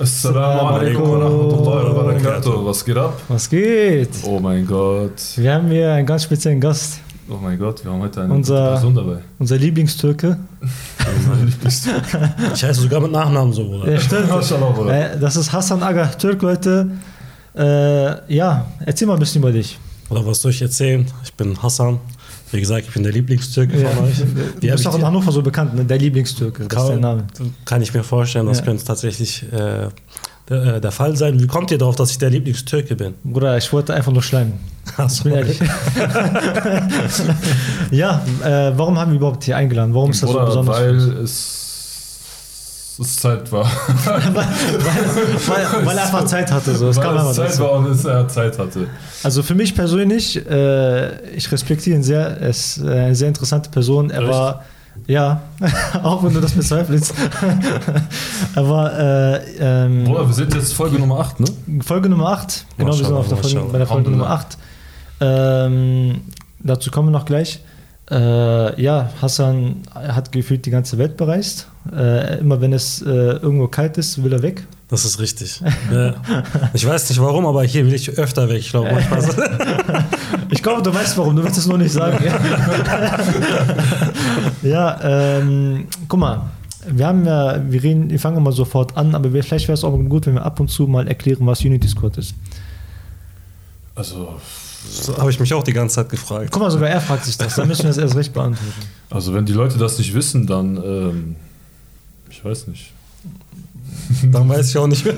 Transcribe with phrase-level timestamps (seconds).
[0.00, 2.64] Assalamu alaikum wa rahmatullahi wa barakatuh.
[2.66, 3.20] Was geht ab?
[3.28, 4.10] Was geht?
[4.24, 5.12] Oh mein Gott.
[5.36, 7.00] Wir haben hier einen ganz speziellen Gast.
[7.28, 9.18] Oh mein Gott, wir haben heute eine Unser- Person dabei.
[9.38, 10.38] Unser Lieblingstürke.
[12.54, 13.90] Ich heiße sogar mit Nachnamen so, Bruder.
[13.92, 14.28] Ja, stimmt.
[14.88, 16.90] Äh, Das ist Hassan Aga Türk, Leute.
[17.56, 19.78] Äh, ja, erzähl mal ein bisschen über dich.
[20.10, 21.06] Oder was soll ich erzählen?
[21.24, 21.98] Ich bin Hassan.
[22.52, 23.88] Wie gesagt, ich bin der Lieblingstürke Ja.
[23.90, 24.18] von euch.
[24.60, 25.84] Du bist auch in Hannover so bekannt, ne?
[25.84, 26.66] der Lieblingstürke.
[26.66, 27.24] Das ist dein Name.
[27.64, 28.64] Kann ich mir vorstellen, das Ja.
[28.64, 29.88] könnte tatsächlich äh,
[30.48, 31.40] der, äh, der Fall sein.
[31.40, 33.14] Wie kommt ihr darauf, dass ich der Lieblingstürke bin?
[33.24, 34.54] Bruder, ich wollte einfach nur schleimen.
[35.06, 35.60] Ich bin ehrlich.
[37.90, 39.94] ja, äh, warum haben wir überhaupt hier eingeladen?
[39.94, 40.78] Warum ist das so Bruder, besonders?
[40.78, 41.67] für weil es,
[42.98, 43.64] es Zeit war.
[44.04, 46.74] weil, weil, weil er einfach Zeit hatte.
[46.74, 46.86] So.
[46.86, 47.62] Das weil es Zeit dazu.
[47.62, 48.88] war und es er Zeit hatte.
[49.22, 52.38] Also für mich persönlich, äh, ich respektiere ihn sehr.
[52.40, 54.10] Er ist äh, eine sehr interessante Person.
[54.10, 54.30] Er Echt?
[54.30, 54.64] war,
[55.06, 55.42] ja,
[56.02, 57.14] auch wenn du das bezweifelst.
[58.54, 61.46] er war äh, ähm, Bruder, wir sind jetzt Folge Nummer 8, ne?
[61.82, 62.66] Folge Nummer 8.
[62.76, 64.58] Genau, wir sind auf der Folge, bei der Folge Nummer 8.
[65.20, 66.22] Ähm,
[66.60, 67.60] dazu kommen wir noch gleich.
[68.10, 71.68] Äh, ja, Hassan hat gefühlt die ganze Welt bereist.
[71.94, 74.66] Äh, immer wenn es äh, irgendwo kalt ist, will er weg.
[74.88, 75.60] Das ist richtig.
[75.92, 76.14] ja.
[76.74, 78.58] Ich weiß nicht warum, aber hier will ich öfter weg.
[78.58, 80.04] Ich glaube, manchmal.
[80.50, 82.24] Ich glaube, du weißt warum, du willst es nur nicht sagen.
[84.62, 84.98] ja,
[85.38, 86.40] ähm, guck mal,
[86.90, 89.84] wir haben ja, wir reden, wir fangen immer sofort an, aber wir- vielleicht wäre es
[89.84, 92.34] auch gut, wenn wir ab und zu mal erklären, was Unity Squad ist.
[93.94, 94.36] Also,
[94.88, 96.48] So habe ich mich auch die ganze Zeit gefragt.
[96.50, 98.72] Guck mal, sogar er fragt sich das, dann müssen wir das erst recht beantworten.
[99.10, 101.36] also wenn die Leute das nicht wissen, dann, ähm,
[102.30, 102.92] ich weiß nicht.
[104.30, 105.14] Dann weiß ich auch nicht mehr.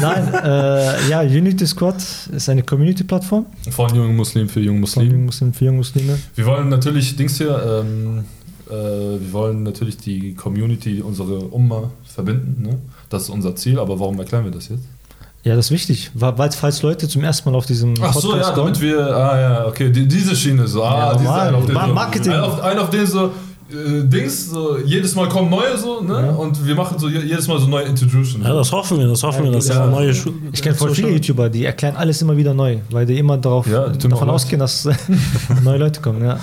[0.00, 1.96] Nein, äh, ja, Unity Squad
[2.32, 5.10] ist eine Community-Plattform Von jungen Muslimen für junge von Muslime.
[5.12, 6.18] jungen Muslimen für junge Muslime.
[6.34, 8.24] Wir wollen natürlich Dings hier, ähm,
[8.68, 12.62] äh, wir wollen natürlich die Community, unsere Umma verbinden.
[12.62, 12.78] Ne?
[13.08, 14.82] Das ist unser Ziel, aber warum erklären wir das jetzt?
[15.44, 18.42] Ja, das ist wichtig, weil falls Leute zum ersten Mal auf diesem Ach so, ja,
[18.50, 21.48] kommen- damit wir, ah ja, okay, die, diese Schiene so, ah, Ja, diese normal.
[21.48, 22.32] ein auf den Ma- so, Marketing.
[22.32, 23.30] Ein auf, ein auf den so,
[23.70, 26.12] äh, Dings, so, jedes Mal kommen neue so, ne?
[26.26, 26.30] Ja.
[26.32, 28.42] Und wir machen so je- jedes Mal so neue Introduction.
[28.42, 29.84] Ja, das hoffen wir, das hoffen wir, dass Ja.
[29.84, 29.86] ja.
[29.90, 33.18] neue Schu Ich kenne voll viele YouTuber, die erklären alles immer wieder neu, weil die
[33.18, 34.88] immer darauf, Ja, davon ausgehen, dass
[35.64, 36.22] neue Leute kommen.
[36.24, 36.38] Ja,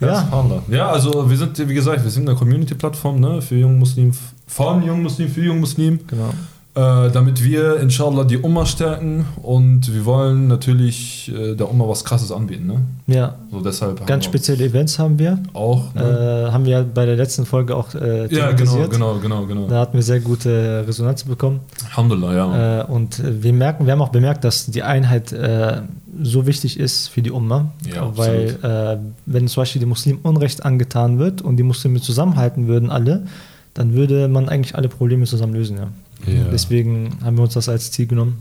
[0.00, 0.28] Ja,
[0.70, 0.88] ja.
[0.90, 4.12] Also wir sind, wie gesagt, wir sind eine Community-Plattform ne, für jungen Muslim,
[4.46, 6.30] von jungen Muslim für jungen Muslim, genau.
[6.76, 12.04] Äh, damit wir inshallah die Umma stärken und wir wollen natürlich äh, der Umma was
[12.04, 12.66] Krasses anbieten.
[12.66, 12.80] Ne?
[13.14, 15.38] Ja, So deshalb ganz spezielle Events haben wir.
[15.52, 15.94] auch.
[15.94, 16.46] Ne?
[16.48, 19.68] Äh, haben wir bei der letzten Folge auch äh, ja, genau, genau, genau, genau.
[19.68, 21.60] Da hatten wir sehr gute Resonanz bekommen.
[21.90, 22.80] Alhamdulillah, ja.
[22.80, 25.82] Äh, und wir merken, wir haben auch bemerkt, dass die Einheit äh,
[26.20, 27.72] so wichtig ist für die Umma.
[27.92, 32.90] Ja, weil wenn zum Beispiel den Muslimen Unrecht angetan wird und die Muslime zusammenhalten würden
[32.90, 33.26] alle,
[33.74, 35.76] dann würde man eigentlich alle Probleme zusammen lösen.
[35.76, 35.88] Ja.
[36.26, 36.44] Ja.
[36.52, 38.38] Deswegen haben wir uns das als Ziel genommen.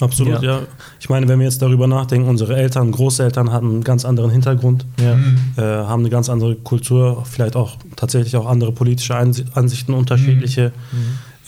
[0.00, 0.60] Absolut, Ja.
[0.60, 0.60] ja.
[1.00, 4.86] Ich meine, wenn wir jetzt darüber nachdenken, unsere Eltern, Großeltern hatten einen ganz anderen Hintergrund,
[5.00, 5.16] Ja.
[5.16, 5.38] Mhm.
[5.56, 10.70] äh, haben eine ganz andere Kultur, vielleicht auch tatsächlich auch andere politische Ansichten, unterschiedliche äh,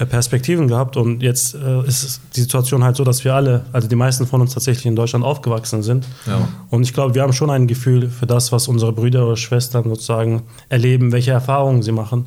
[0.06, 0.96] Perspektiven gehabt.
[0.96, 4.40] Und jetzt äh, ist die Situation halt so, dass wir alle, also die meisten von
[4.40, 6.06] uns tatsächlich in Deutschland aufgewachsen sind.
[6.26, 6.48] ja.
[6.70, 9.84] Und ich glaube, wir haben schon ein Gefühl für das, was unsere Brüder oder Schwestern
[9.84, 12.26] sozusagen erleben, welche Erfahrungen sie machen.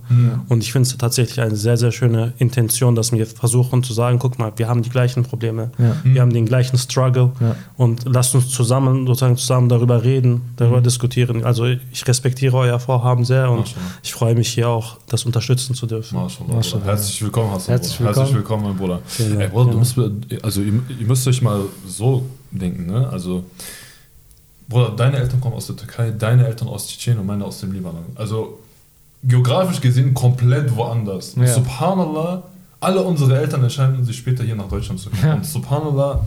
[0.49, 4.19] Und ich finde es tatsächlich eine sehr, sehr schöne Intention, dass wir versuchen zu sagen,
[4.19, 5.95] guck mal, wir haben die gleichen Probleme, Ja.
[6.03, 7.55] wir haben den gleichen Struggle Ja.
[7.77, 11.43] und lasst uns zusammen sozusagen zusammen darüber reden, darüber diskutieren.
[11.45, 13.73] Also ich respektiere euer Vorhaben sehr und
[14.03, 16.15] ich freue mich hier auch, das unterstützen zu dürfen.
[16.17, 16.59] Mashallah.
[16.59, 16.85] Bruder.
[16.85, 18.15] Herzlich willkommen, Herzlich Bruder.
[18.15, 18.63] Herzlich willkommen.
[18.63, 19.01] willkommen, mein Bruder.
[19.17, 19.41] Dank.
[19.41, 19.97] Ey, Bruder, du musst,
[20.41, 23.07] also ihr, ihr müsst euch mal so denken, ne?
[23.09, 23.43] Also,
[24.67, 27.71] Bruder, deine Eltern kommen aus der Türkei, deine Eltern aus Tschetschenien und meine aus dem
[27.71, 28.05] Libanon.
[28.15, 28.59] Also,
[29.23, 31.35] geografisch gesehen komplett woanders.
[31.35, 31.47] Ja.
[31.47, 32.43] Subhanallah,
[32.79, 35.23] alle unsere Eltern entscheiden sich später hier nach Deutschland zu kommen.
[35.23, 35.35] Ja.
[35.35, 36.25] Und Subhanallah,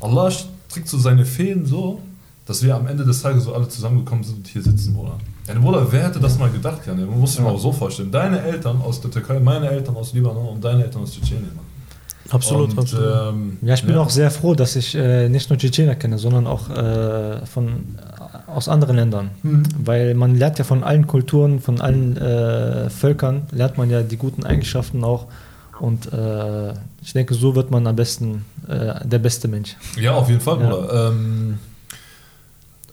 [0.00, 2.00] Allah strickt so seine Fäden so,
[2.46, 5.18] dass wir am Ende des Tages so alle zusammengekommen sind und hier sitzen, Bruder.
[5.48, 6.94] Ja, Bruder, wer hätte das mal gedacht, ja?
[6.94, 8.10] Man muss sich mal so vorstellen.
[8.10, 11.54] Deine Eltern aus der Türkei, meine Eltern aus Libanon und deine Eltern aus Tschetschenien.
[11.54, 11.64] Mann.
[12.30, 13.34] Absolut, und, absolut.
[13.34, 16.46] Ähm, Ja, ich bin auch sehr froh, dass ich äh, nicht nur Tschetschener kenne, sondern
[16.48, 19.30] auch äh, von, äh, aus anderen Ländern.
[19.44, 19.62] Mhm.
[19.84, 24.16] Weil man lernt ja von allen Kulturen, von allen äh, Völkern, lernt man ja die
[24.16, 25.26] guten Eigenschaften auch.
[25.78, 26.70] Und äh,
[27.02, 29.76] ich denke, so wird man am besten äh, der beste Mensch.
[30.00, 30.68] Ja, auf jeden Fall, Ja.
[30.68, 31.08] Bruder.
[31.10, 31.58] Ähm,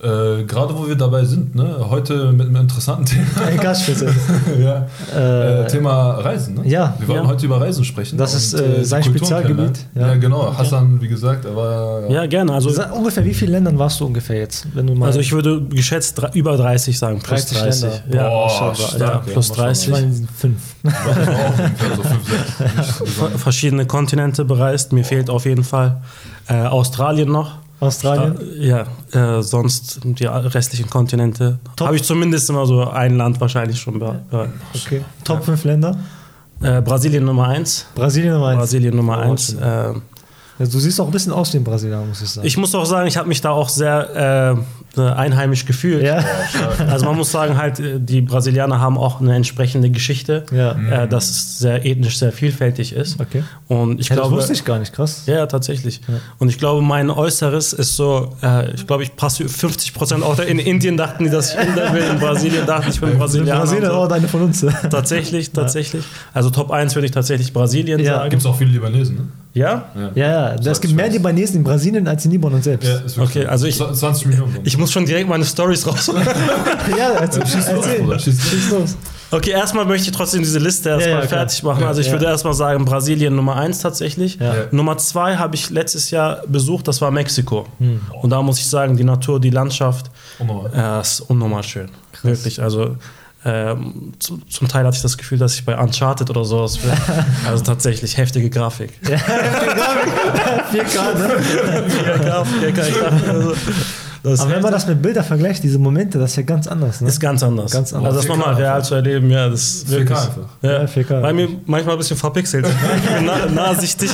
[0.04, 1.78] Äh, Gerade wo wir dabei sind, ne?
[1.90, 3.26] heute mit einem interessanten Thema.
[3.50, 4.14] Ey, Gastspitze.
[4.60, 4.86] ja.
[5.18, 6.56] äh, Thema Reisen.
[6.56, 6.68] Ne?
[6.68, 7.30] ja, Wir wollen ja.
[7.30, 8.18] heute über Reisen sprechen.
[8.18, 9.86] Das ist, und, äh, sein Spezialgebiet.
[9.96, 10.08] Ja.
[10.08, 10.16] Ja.
[10.16, 10.54] genau.
[10.58, 12.10] Hassan, wie gesagt, er war.
[12.10, 12.54] Ja, gerne.
[12.54, 14.68] Also, Sa- ungefähr, wie viele Ländern warst du ungefähr jetzt?
[14.74, 17.82] Wenn du mal also ich würde geschätzt über 30 sagen, plus 30 30.
[17.84, 18.24] Länder.
[18.24, 19.68] Ja, Boah, stark, ja, ja, plus Maschallah.
[19.68, 19.88] 30.
[19.88, 20.58] ich meine, fünf.
[20.84, 23.42] Ich war auch ungefähr so fünf, sechs.
[23.42, 24.92] Verschiedene Kontinente bereist.
[24.92, 26.02] Mir fehlt auf jeden Fall
[26.50, 27.64] äh, Australien noch.
[27.88, 28.38] Australien.
[28.60, 31.60] Ja, äh, sonst die restlichen Kontinente.
[31.80, 34.20] Habe ich zumindest immer so ein Land wahrscheinlich schon be-.
[34.74, 35.02] Okay.
[35.24, 35.96] Top 5 Länder.
[36.62, 37.88] Äh, Brasilien Nummer 1.
[37.96, 38.58] Brasilien Nummer 1.
[38.60, 39.46] Brasilien Nummer Oh, 1.
[39.48, 39.60] schön.
[39.60, 39.94] Äh,
[40.60, 42.46] Ja, du siehst auch ein bisschen aus wie ein Brasilianer, muss ich sagen.
[42.48, 44.62] ich muss auch sagen, ich habe mich da auch sehr äh,
[45.02, 46.04] einheimisch gefühlt.
[46.04, 46.24] ja.
[46.90, 51.04] Also man muss sagen, halt, äh, die Brasilianer haben auch eine entsprechende Geschichte, Ja.
[51.04, 53.20] äh, dass es sehr ethnisch sehr vielfältig ist.
[53.20, 53.44] Okay.
[53.68, 55.24] Und ich Ja, das glaube, wusste ich gar nicht, krass.
[55.26, 56.02] Ja, ja, tatsächlich.
[56.40, 60.38] Und ich glaube, mein Äußeres ist so, äh, ich glaube, ich passe 50 Prozent auch.
[60.40, 63.60] In Indien dachten die, dass ich Inder bin, in Brasilien dachten ich bin Brasilianer.
[63.62, 64.60] Brasilien und auch eine von uns.
[64.60, 64.70] so.
[64.90, 66.04] Tatsächlich, tatsächlich.
[66.34, 68.16] Also Top 1 würde ich tatsächlich Brasilien Ja.
[68.18, 68.30] sagen.
[68.30, 69.22] Gibt es auch viele Libanesen, ne?
[69.56, 69.86] Ja?
[70.16, 70.56] Ja, ja.
[70.56, 71.10] Es Sag gibt mehr.
[71.10, 72.88] Libanesen in Brasilien als in Libanon selbst.
[72.90, 73.50] Ja, Okay, so.
[73.50, 74.58] also ich- 20 Millionen.
[74.64, 76.24] Ich muss schon direkt meine Stories rausholen.
[76.98, 78.02] Ja, erzähl, Schieß los, erzähl.
[78.04, 78.50] Bruder, schieß los.
[78.52, 78.98] Schieß los.
[79.32, 79.88] Okay, machen.
[79.88, 81.84] möchte ich trotzdem diese Liste erstmal Ja, ja, fertig machen.
[81.84, 82.14] Also ich Ja.
[82.14, 84.38] würde erstmal sagen, Brasilien Nummer 1 tatsächlich.
[84.72, 87.66] Nummer 2 habe ich letztes Jahr besucht, das war Mexiko.
[87.80, 88.02] Hm.
[88.22, 90.10] Und da muss ich sagen, die Natur, die Landschaft,
[90.40, 90.72] Unnormal.
[90.76, 91.90] Ja, ist unnormal schön.
[92.24, 92.62] Wirklich.
[92.62, 92.96] Also
[93.46, 96.92] ähm, zu, zum Teil hatte ich das Gefühl, dass ich bei Uncharted oder sowas bin.
[97.48, 98.92] Also tatsächlich heftige Grafik.
[99.04, 99.14] 4K,
[101.18, 101.30] ne?
[102.06, 103.54] Ja, Grafik, ja, ich dachte, also,
[104.24, 107.02] das Aber wenn man das mit Bildern vergleicht, diese Momente, das ist ja ganz anders.
[107.02, 107.10] Ne?
[107.10, 107.72] ist ganz anders.
[107.72, 108.16] Ganz anders.
[108.16, 108.88] Also das 4K nochmal real einfach.
[108.88, 110.18] zu erleben, ja, das ist 4K wirklich.
[110.18, 110.48] einfach.
[110.62, 111.22] Ja, Ja, 4K.
[111.22, 112.66] Bei mir manchmal ein bisschen verpixelt.
[113.26, 114.12] Nah, nahsichtig.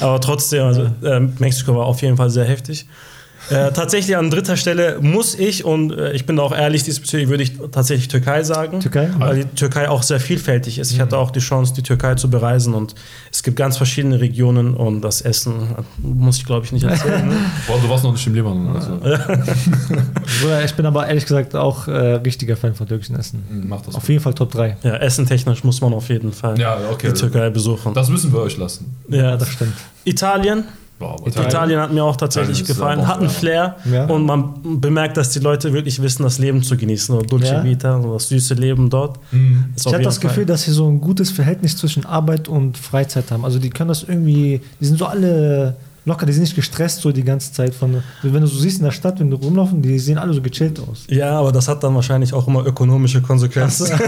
[0.00, 2.86] Aber trotzdem, also ähm, Mexiko war auf jeden Fall sehr heftig.
[3.50, 7.28] Äh, tatsächlich an dritter Stelle muss ich, und äh, ich bin da auch ehrlich diesbezüglich,
[7.28, 8.80] würde ich tatsächlich Türkei sagen.
[8.80, 9.08] Türkei?
[9.18, 10.90] Weil die Türkei auch sehr vielfältig ist.
[10.90, 12.94] Ich hatte auch die Chance, die Türkei zu bereisen und
[13.30, 17.28] es gibt ganz verschiedene Regionen und das Essen äh, muss ich, glaube ich, nicht erzählen.
[17.28, 17.36] ne?
[17.66, 18.74] Boah, du warst noch nicht im Libanon.
[18.76, 18.98] Also.
[20.64, 23.42] Ich bin aber ehrlich gesagt auch äh, richtiger Fan von türkischen Essen.
[23.68, 23.94] Mach das.
[23.94, 24.76] Auf jeden Fall Top 3.
[24.82, 27.08] ja, essentechnisch muss man auf jeden Fall Ja, okay.
[27.12, 27.94] die Türkei besuchen.
[27.94, 28.96] Das müssen wir euch lassen.
[29.08, 29.74] ja, Das stimmt.
[30.04, 30.64] Italien.
[30.98, 31.78] Boah, Italien.
[31.80, 34.06] hat mir auch tatsächlich Italien gefallen, hat einen Flair Ja.
[34.06, 37.14] und man bemerkt, dass die Leute wirklich wissen, das Leben zu genießen.
[37.14, 37.64] So Dulce Ja.
[37.64, 39.18] Vita, so das süße Leben dort.
[39.30, 39.66] Mhm.
[39.76, 43.44] Ich habe das Gefühl, dass sie so ein gutes Verhältnis zwischen Arbeit und Freizeit haben.
[43.44, 45.76] Also die können das irgendwie, die sind so alle
[46.06, 48.84] locker, die sind nicht gestresst so die ganze Zeit von, wenn du so siehst in
[48.84, 51.04] der Stadt, wenn du rumlaufen, die sehen alle so gechillt aus.
[51.10, 53.88] Ja, aber das hat dann wahrscheinlich auch immer ökonomische Konsequenzen.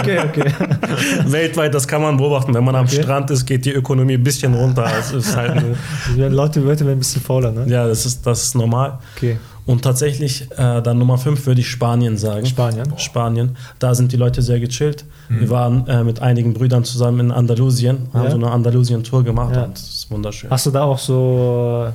[0.00, 0.52] Okay, okay.
[1.26, 2.52] Weltweit, das kann man beobachten.
[2.54, 3.02] Wenn man am Okay.
[3.02, 4.90] Strand ist, geht die Ökonomie ein bisschen runter.
[4.98, 5.62] Es ist halt,
[6.16, 7.64] Leute, Leute werden ein bisschen fauler, ne?
[7.68, 8.98] ja, das ist, das ist normal.
[9.16, 9.36] Okay.
[9.68, 12.46] Und tatsächlich, äh, dann Nummer 5 würde ich Spanien sagen.
[12.46, 12.94] Spanien.
[12.96, 13.56] Spanien.
[13.78, 15.04] Da sind die Leute sehr gechillt.
[15.28, 18.30] Wir waren äh, mit einigen Brüdern zusammen in Andalusien, haben Ja.
[18.30, 19.64] so eine Andalusien-Tour gemacht Ja.
[19.64, 20.48] und das ist wunderschön.
[20.50, 21.86] Hast du da auch so,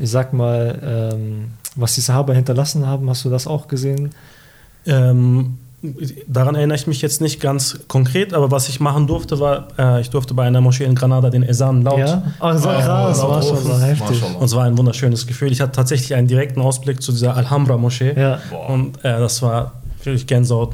[0.00, 1.44] ich sag mal, ähm,
[1.76, 4.10] was die Sahaba hinterlassen haben, hast du das auch gesehen?
[4.84, 5.58] Ähm,
[6.28, 10.00] daran erinnere ich mich jetzt nicht ganz konkret, aber was ich machen durfte, war, äh,
[10.00, 11.98] ich durfte bei einer Moschee in Granada den Esan laut.
[11.98, 12.22] Ja?
[12.38, 13.80] Ach, so Ah, krass, laut Maschallah, rufen.
[13.82, 14.20] heftig.
[14.20, 14.38] Maschallah.
[14.38, 15.50] Und es war ein wunderschönes Gefühl.
[15.50, 18.14] Ich hatte tatsächlich einen direkten Ausblick zu dieser Alhambra-Moschee.
[18.18, 18.38] Ja.
[18.68, 19.72] Und äh, das war
[20.04, 20.72] wirklich Gänsehaut,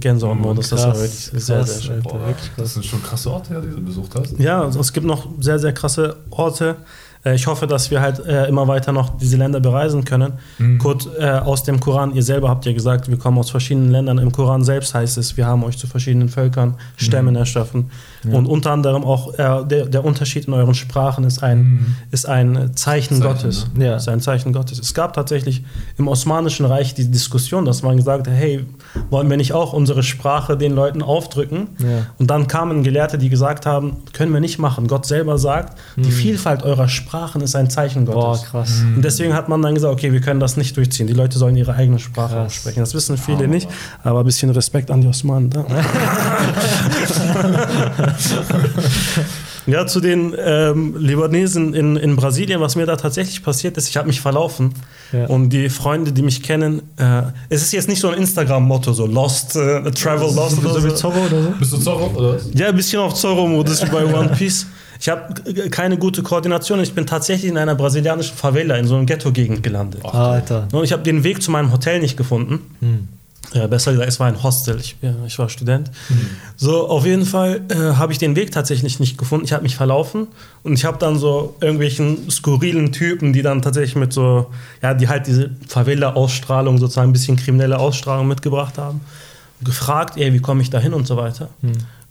[0.00, 0.70] Gänsehaut-Modus.
[0.70, 1.10] Das war wirklich
[1.44, 2.02] sehr, krass, sehr schön.
[2.02, 2.56] Boah, wirklich krass.
[2.56, 4.38] das sind schon krasse Orte, die du besucht hast.
[4.38, 6.76] Ja, also es gibt noch sehr, sehr krasse Orte.
[7.24, 10.34] Äh, Ich hoffe, dass wir halt äh, immer weiter noch diese Länder bereisen können.
[10.58, 10.78] Mhm.
[10.78, 14.18] Kurz äh, aus dem Koran, ihr selber habt ja gesagt, wir kommen aus verschiedenen Ländern.
[14.18, 17.90] Im Koran selbst heißt es, wir haben euch zu verschiedenen Völkern, Stämmen erschaffen.
[18.24, 18.36] Ja.
[18.36, 21.96] Und unter anderem auch äh, der, der Unterschied in euren Sprachen ist ein, Mhm.
[22.10, 23.66] ist ein Zeichen, Zeichen, Gottes.
[23.74, 23.86] ne?
[23.86, 23.96] Ja.
[23.96, 24.78] Ist ein Zeichen Gottes.
[24.78, 25.64] Es gab tatsächlich
[25.96, 28.66] im Osmanischen Reich die Diskussion, dass man gesagt hat, hey,
[29.08, 31.68] wollen wir nicht auch unsere Sprache den Leuten aufdrücken?
[31.78, 32.06] Ja.
[32.18, 34.86] Und dann kamen Gelehrte, die gesagt haben, können wir nicht machen.
[34.86, 38.04] Gott selber sagt, die Vielfalt eurer Sprachen ist ein Zeichen Hm.
[38.06, 38.44] Boah, Gottes.
[38.50, 38.82] krass.
[38.94, 41.06] Und deswegen hat man dann gesagt, okay, wir können das nicht durchziehen.
[41.06, 42.46] Die Leute sollen ihre eigene Sprache Krass.
[42.52, 42.80] aussprechen.
[42.80, 43.68] Das wissen viele nicht,
[44.04, 45.50] aber ein bisschen Respekt an die Osmanen.
[45.50, 45.64] Da.
[49.66, 53.96] ja, zu den ähm, Libanesen in, in Brasilien, was mir da tatsächlich passiert ist, ich
[53.96, 54.74] habe mich verlaufen.
[55.12, 55.26] Ja.
[55.26, 59.06] Und die Freunde, die mich kennen, äh, es ist jetzt nicht so ein Instagram-Motto, so
[59.06, 60.94] Lost, äh, Travel Lost oder So wie.
[60.94, 61.50] Zorro oder so?
[61.58, 62.48] Bist du Zorro oder was?
[62.54, 64.66] Ja, ein bisschen auf Zorro-Modus wie bei One Piece.
[65.00, 65.34] Ich habe
[65.70, 66.78] keine gute Koordination.
[66.80, 70.04] Ich bin tatsächlich in einer brasilianischen Favela, in so einer Ghetto-Gegend gelandet.
[70.04, 70.68] Alter.
[70.72, 72.60] Und ich habe den Weg zu meinem Hotel nicht gefunden.
[72.80, 73.08] Hm.
[73.52, 74.78] Ja, besser gesagt, es war ein Hostel.
[74.78, 75.90] Ich, ja, ich war Student.
[76.56, 79.44] So, auf jeden Fall äh, habe ich den Weg tatsächlich nicht gefunden.
[79.44, 80.28] Ich habe mich verlaufen
[80.62, 84.50] und ich habe dann so irgendwelchen skurrilen Typen, die dann tatsächlich mit so,
[84.82, 89.00] ja, die halt diese Favela-Ausstrahlung, sozusagen ein bisschen kriminelle Ausstrahlung mitgebracht haben,
[89.62, 91.48] gefragt, ey, wie komme ich da hin und so weiter.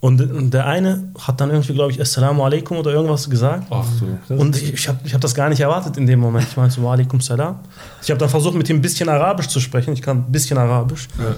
[0.01, 3.67] Und, und der eine hat dann irgendwie, glaube ich, Assalamu alaikum oder irgendwas gesagt.
[3.69, 4.33] Ach so.
[4.33, 6.47] Und ich, ich habe ich hab das gar nicht erwartet in dem Moment.
[6.49, 7.59] Ich meinte so, Walaikum Salam.
[8.01, 9.93] Ich habe dann versucht, mit ihm ein bisschen Arabisch zu sprechen.
[9.93, 11.09] Ich kann ein bisschen Arabisch.
[11.17, 11.35] Ja.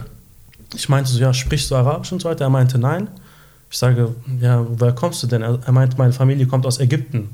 [0.76, 2.46] Ich meinte so, ja, sprichst du Arabisch und so weiter?
[2.46, 3.08] Er meinte, nein.
[3.72, 5.42] Ich sage, ja, woher kommst du denn?
[5.42, 7.30] Er er meinte, meine Familie kommt aus Ägypten.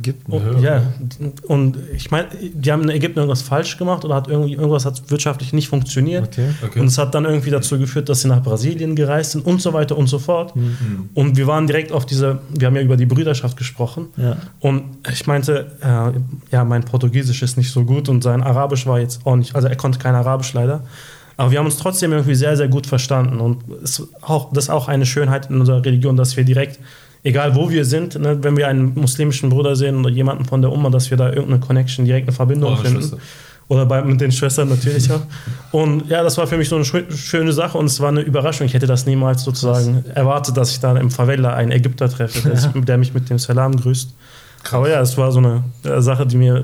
[0.00, 0.76] Gibt Und, Ja.
[0.78, 0.82] ja,
[1.46, 5.10] und ich meine, die haben in Ägypten irgendwas falsch gemacht oder hat irgendwie, irgendwas hat
[5.10, 6.28] wirtschaftlich nicht funktioniert.
[6.28, 6.48] Okay.
[6.64, 6.80] Okay.
[6.80, 9.72] Und es hat dann irgendwie dazu geführt, dass sie nach Brasilien gereist sind und so
[9.72, 10.56] weiter und so fort.
[10.56, 11.10] Mhm.
[11.14, 14.06] Und wir waren direkt auf diese, wir haben ja über die Brüderschaft gesprochen.
[14.16, 14.36] Ja.
[14.60, 14.82] Und
[15.12, 19.26] ich meinte, äh, ja, mein Portugiesisch ist nicht so gut und sein Arabisch war jetzt
[19.26, 20.82] auch nicht, also er konnte kein Arabisch leider.
[21.36, 23.40] Aber wir haben uns trotzdem irgendwie sehr, sehr gut verstanden.
[23.40, 26.78] Und es auch, das ist auch eine Schönheit in unserer Religion, dass wir direkt,
[27.22, 30.72] egal wo wir sind, ne, wenn wir einen muslimischen Bruder sehen oder jemanden von der
[30.72, 33.00] Umma, dass wir da irgendeine Connection, direkt eine Verbindung Eure finden.
[33.00, 33.18] Schwester.
[33.68, 35.22] Oder bei, mit den Schwestern natürlich auch.
[35.70, 38.20] Und ja, das war für mich so eine schö- schöne Sache und es war eine
[38.20, 38.66] Überraschung.
[38.66, 42.56] Ich hätte das niemals sozusagen erwartet, dass ich da im Favela einen Ägypter treffe, der,
[42.58, 44.10] sich, der mich mit dem Salam grüßt.
[44.72, 46.56] Aber ja, es war so eine äh, Sache, die mir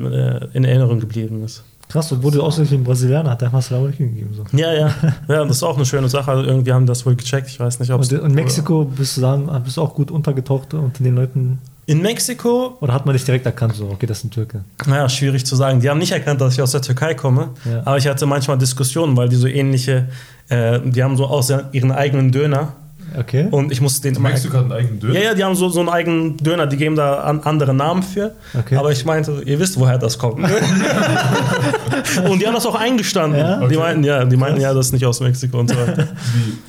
[0.53, 1.65] äh, in Erinnerung geblieben ist.
[1.89, 4.35] Krass, obwohl du außerdem ein Brasilianer hat, der hat Salam alaikum gegeben.
[4.35, 4.45] So.
[4.57, 4.95] Ja, ja.
[5.27, 6.31] Ja, das ist auch eine schöne Sache.
[6.31, 7.49] Also irgendwie haben das wohl gecheckt.
[7.49, 10.75] Ich weiß nicht, ob Und in Mexiko bist du dann bist du auch gut untergetaucht
[10.75, 11.59] unter den Leuten.
[11.87, 14.63] In Mexiko, Oder hat man dich direkt erkannt, so, okay, das ein Türke?
[14.87, 15.81] naja, schwierig zu sagen.
[15.81, 17.49] Die haben nicht erkannt, dass ich aus der Türkei komme.
[17.65, 17.81] Ja.
[17.87, 20.09] Aber ich hatte manchmal Diskussionen, weil die so ähnliche,
[20.51, 22.75] äh, die haben so aus ihren eigenen Döner.
[23.19, 23.49] Okay.
[23.51, 24.29] Und ich musste den immer.
[24.31, 25.15] Mexiko hat einen eigenen Döner.
[25.15, 28.03] Ja, ja, die haben so, so einen eigenen Döner, die geben da an, andere Namen
[28.03, 28.33] für.
[28.59, 28.77] Okay.
[28.77, 30.41] Aber ich meinte, ihr wisst, woher das kommt.
[32.31, 33.39] und die haben das auch eingestanden.
[33.41, 33.59] Ja?
[33.61, 33.77] Die Okay.
[33.79, 36.09] meinten, ja, die meinten, ja, das ist nicht aus Mexiko und so weiter.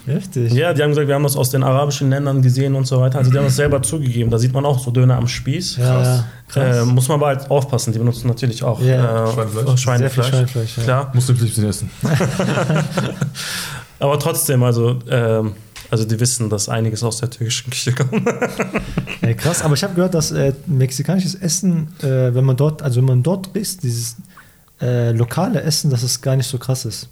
[0.06, 0.12] Wie?
[0.12, 0.54] Heftig.
[0.54, 3.18] ja, die haben gesagt, wir haben das aus den arabischen Ländern gesehen und so weiter.
[3.20, 4.30] Also die haben das selber zugegeben.
[4.32, 5.78] Da sieht man auch so Döner am Spieß.
[5.78, 6.26] ja, ja.
[6.48, 6.78] Krass.
[6.78, 7.94] Äh, muss man aber halt aufpassen.
[7.94, 9.26] Die benutzen natürlich auch Ja.
[9.26, 9.80] äh, Schweinefleisch.
[9.82, 10.28] Schweinefleisch.
[10.30, 10.84] Schweinefleisch, ja.
[10.84, 11.12] Klar.
[11.14, 11.92] Musst du nicht essen.
[14.00, 15.52] Aber trotzdem, also, ähm,
[15.92, 18.12] also die wissen, dass einiges aus der türkischen Küche kommt.
[19.22, 23.00] Ja, krass, aber ich habe gehört, dass äh, mexikanisches Essen, äh, wenn man dort, also
[23.02, 24.16] wenn man dort isst, dieses
[24.82, 27.10] äh, lokale Essen, dass es gar nicht so krass ist.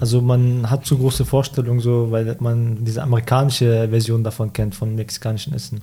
[0.00, 4.94] Also man hat zu große Vorstellungen, so, weil man diese amerikanische Version davon kennt, von
[4.94, 5.82] mexikanischen Essen.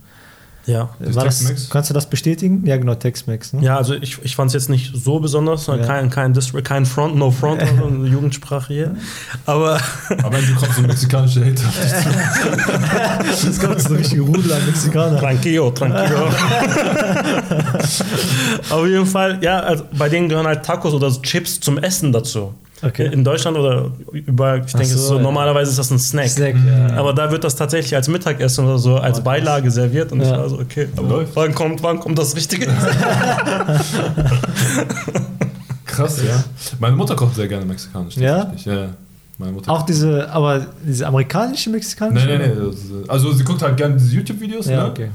[0.65, 0.89] Ja.
[0.99, 2.65] Das War das, kannst du das bestätigen?
[2.65, 3.53] Ja, genau, Tex-Mex.
[3.53, 3.63] Ne?
[3.63, 5.77] Ja, also ich, ich fand es jetzt nicht so besonders, Ja.
[5.77, 8.95] kein, kein, kein Front, no Front, also eine Jugendsprache hier.
[9.45, 9.79] Aber
[10.23, 11.63] Aber du kommst so mexikanische Hater.
[13.31, 15.19] Das kommt so richtige Rudel an Mexikaner.
[15.19, 16.27] tranquillo, tranquillo.
[18.69, 22.53] Auf jeden Fall, ja, also bei denen gehören halt Tacos oder Chips zum Essen dazu.
[22.83, 23.13] Okay.
[23.13, 25.21] In Deutschland oder überall, ich Ach denke, so, so, ja.
[25.21, 26.29] normalerweise ist das ein Snack.
[26.29, 26.95] Snack, ja.
[26.97, 30.11] Aber da wird das tatsächlich als Mittagessen oder so, als Oh, Beilage serviert.
[30.11, 30.39] Und ich Ja.
[30.39, 31.35] war so, okay, aber Läuft.
[31.35, 32.67] wann kommt, wann kommt das Richtige?
[35.85, 36.43] Krass, ja.
[36.79, 38.17] Meine Mutter kocht sehr gerne mexikanisch.
[38.17, 38.51] Ja?
[38.65, 38.87] Ja, ja.
[39.37, 39.71] Meine Mutter.
[39.71, 42.27] Auch diese, aber diese amerikanische mexikanische?
[42.27, 42.37] Nee.
[42.37, 44.89] das ist- Also sie guckt halt gerne diese YouTube-Videos, Ja, ne?
[44.89, 45.09] okay.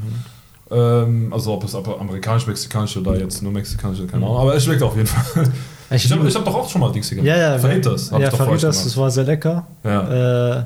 [0.71, 4.39] Ähm, also ob es aber amerikanisch, mexikanisch oder jetzt nur mexikanisch, keine Ahnung.
[4.39, 5.45] Aber es schmeckt auf jeden Fall.
[5.91, 7.27] Ich habe ich hab doch auch schon mal Dings gegessen.
[7.27, 7.59] Ja, ja.
[7.59, 8.11] Fajitas.
[8.11, 9.67] Ja, Fajitas, das war sehr lecker.
[9.85, 10.59] Ja.
[10.59, 10.65] Äh,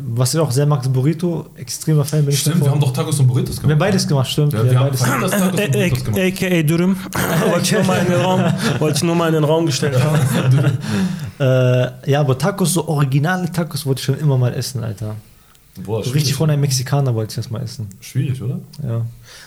[0.00, 1.46] was ich auch sehr mag, ist Burrito.
[1.56, 3.72] Extremer Fan bin ich Stimmt, wir haben doch Tacos und Burritos Wir gemacht.
[3.72, 4.52] haben beides gemacht, stimmt.
[4.54, 5.02] Ja, wir wir haben beides.
[5.02, 6.20] Fajitas, Tacos und Burritos gemacht.
[6.20, 6.96] AKA Dürüm.
[7.50, 8.40] wollte, ich nur mal in den Raum,
[8.78, 10.78] wollte ich nur mal in den Raum gestellt haben.
[11.40, 15.16] Äh, ja, aber Tacos, so originale Tacos wollte ich schon immer mal essen, Alter.
[15.84, 17.88] Boah, So richtig von einem Mexikaner wollte ich das mal essen.
[18.00, 18.60] Schwierig, oder?
[18.86, 19.00] Ja.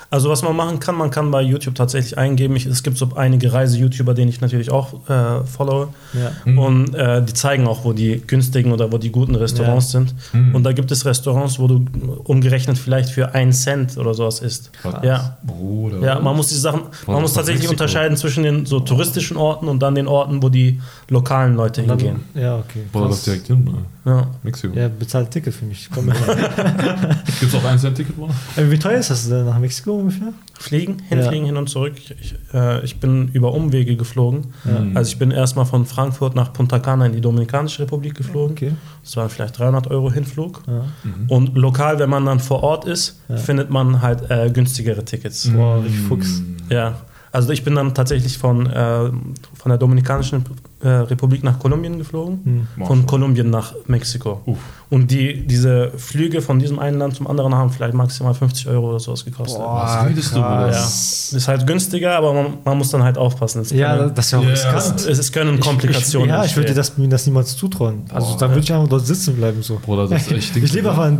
[0.09, 2.55] Also was man machen kann, man kann bei YouTube tatsächlich eingeben.
[2.55, 5.89] Ich, es gibt so einige Reise-YouTuber, denen ich natürlich auch äh, followe.
[6.13, 6.31] ja.
[6.45, 6.57] Mhm.
[6.59, 10.15] Und äh, die zeigen auch, wo die günstigen oder wo die guten Restaurants sind.
[10.31, 10.55] Mhm.
[10.55, 11.85] Und da gibt es Restaurants, wo du
[12.23, 14.71] umgerechnet vielleicht für einen Cent oder sowas isst.
[14.73, 15.03] Krass.
[15.03, 15.37] Ja.
[15.43, 15.99] Bruder.
[15.99, 17.71] Ja, man muss diese Sachen, man das muss tatsächlich Mexiko.
[17.83, 21.99] unterscheiden zwischen den so touristischen Orten und dann den Orten, wo die lokalen Leute Dann,
[21.99, 22.21] hingehen.
[22.33, 22.83] ja, okay.
[22.93, 23.85] Boah, das direkt hin, Mann.
[24.05, 24.27] Ja.
[24.41, 24.73] Mexiko.
[24.77, 25.89] Ja, bezahlt Ticket für mich.
[25.93, 26.15] Komm mal.
[27.39, 28.33] Gibt es auch ein Cent-Ticket, Bruder?
[28.55, 30.33] Äh, Wie teuer ist das denn nach Mexiko ungefähr?
[30.59, 31.93] Fliegen, hinfliegen, hin und zurück.
[31.97, 34.47] Ich, ich, äh, ich bin über Umwege geflogen.
[34.65, 34.79] Ja.
[34.79, 34.97] Mhm.
[34.97, 38.51] Also ich bin erstmal von Frankfurt nach Punta Cana in die Dominikanische Republik geflogen.
[38.53, 38.71] Okay.
[39.03, 40.63] Das waren vielleicht 300 Euro Hinflug.
[40.67, 40.85] Ja.
[41.27, 43.37] Und lokal, wenn man dann vor Ort ist, Ja.
[43.37, 45.49] findet man halt äh, günstigere Tickets.
[45.49, 46.39] Boah, richtig Fuchs.
[46.39, 46.57] Mhm.
[46.69, 46.95] Ja.
[47.37, 49.11] Also ich bin dann tatsächlich von, äh,
[49.53, 50.43] von der Dominikanischen
[50.81, 52.85] äh, Republik nach Kolumbien geflogen, Hm.
[52.87, 54.41] von Kolumbien nach Mexiko.
[54.47, 54.57] Uff.
[54.89, 58.89] Und die, diese Flüge von diesem einen Land zum anderen haben vielleicht maximal 50 Euro
[58.89, 59.61] oder sowas gekostet.
[59.61, 60.39] Was redest du?
[60.39, 60.67] Ja.
[60.69, 63.61] Ist halt günstiger, aber man, man muss dann halt aufpassen.
[63.61, 64.99] Es Ja, können, das ist ja auch riskant.
[65.07, 68.05] es, es können Komplikationen Ich, ja, ich würde das, mir das niemals zutrauen.
[68.11, 68.37] Also Boah.
[68.39, 69.61] da würde ich einfach dort sitzen bleiben.
[69.61, 69.79] So.
[69.85, 71.19] Bruder, das ist echt Ich lebe einfach in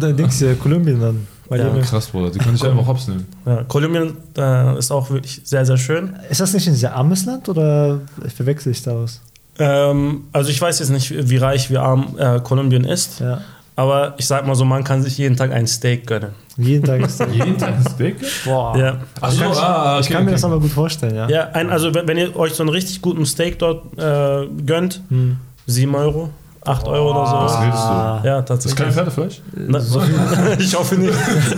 [0.60, 1.28] Kolumbien dann.
[1.50, 2.30] Weil Ja, Krass, Bruder.
[2.32, 3.26] Die kann ich einfach hops nehmen.
[3.46, 6.16] Ja, Kolumbien äh, ist auch wirklich sehr, sehr schön.
[6.30, 8.02] Ist das nicht ein sehr armes Land oder
[8.36, 9.22] verwechsel ich da was?
[9.60, 13.42] Ähm, also ich weiß jetzt nicht, wie reich, wie arm äh, Kolumbien ist, Ja.
[13.76, 16.32] aber ich sag mal so, man kann sich jeden Tag ein Steak gönnen.
[16.58, 17.28] Jeden Tag ist das.
[17.34, 18.18] Jeden Tag ein Steak?
[18.46, 18.78] Boah.
[18.78, 18.98] Ja.
[19.22, 21.30] Achso, kann ich- ah, Ich kann mir das aber gut vorstellen, ja.
[21.30, 25.02] Ja, ein, also wenn, wenn ihr euch so einen richtig guten Steak dort äh, gönnt,
[25.10, 25.38] Hm.
[25.68, 26.30] 7 Euro,
[26.68, 27.60] 8 Euro oder Was so.
[27.60, 27.90] redest du?
[27.90, 28.76] Ja, Das ist tatsächlich.
[28.76, 29.42] kein Pferdefleisch?
[29.56, 29.80] Na,
[30.60, 31.14] ich hoffe nicht.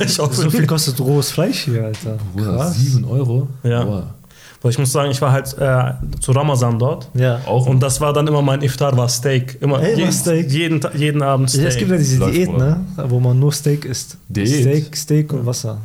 [0.06, 0.70] Ich hoffe So viel nicht.
[0.70, 2.18] kostet rohes Fleisch hier, Alter.
[2.36, 2.75] Bruder, Krass.
[2.78, 3.48] 7 Euro?
[3.63, 3.84] Ja.
[3.84, 4.70] Boah.
[4.70, 7.08] Ich muss sagen, ich war halt äh, zu Ramazan dort.
[7.13, 7.39] Ja.
[7.46, 9.58] Auch Und das war dann immer mein Iftar, war Steak.
[9.62, 10.51] Immer, Ey, immer jeden, Steak.
[10.51, 11.68] Jeden, jeden Abend Ja, Steak.
[11.70, 12.86] es gibt ja diese Läuft, Diät, ne?
[13.08, 14.18] Wo man nur Steak isst.
[14.28, 14.48] Diät?
[14.62, 15.78] Steak, Steak und Wasser.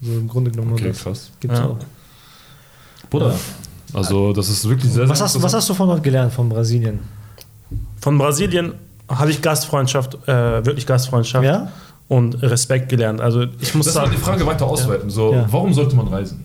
[0.00, 1.02] So im Grunde genommen Okay, nur das.
[1.02, 1.30] krass.
[1.40, 1.66] Gibt's Ja.
[1.66, 1.76] auch.
[3.10, 3.34] Bruder,
[3.92, 6.48] also das ist wirklich sehr, sehr Was hast, was hast du von dort gelernt, von
[6.48, 7.00] Brasilien?
[8.02, 8.74] Von Brasilien
[9.08, 11.68] habe ich Gastfreundschaft, äh, wirklich Gastfreundschaft Ja?
[12.08, 13.20] und Respekt gelernt.
[13.20, 15.08] Also ich muss war sagen, die Frage weiter ausweiten.
[15.08, 15.46] So, Ja.
[15.50, 16.44] warum sollte man reisen?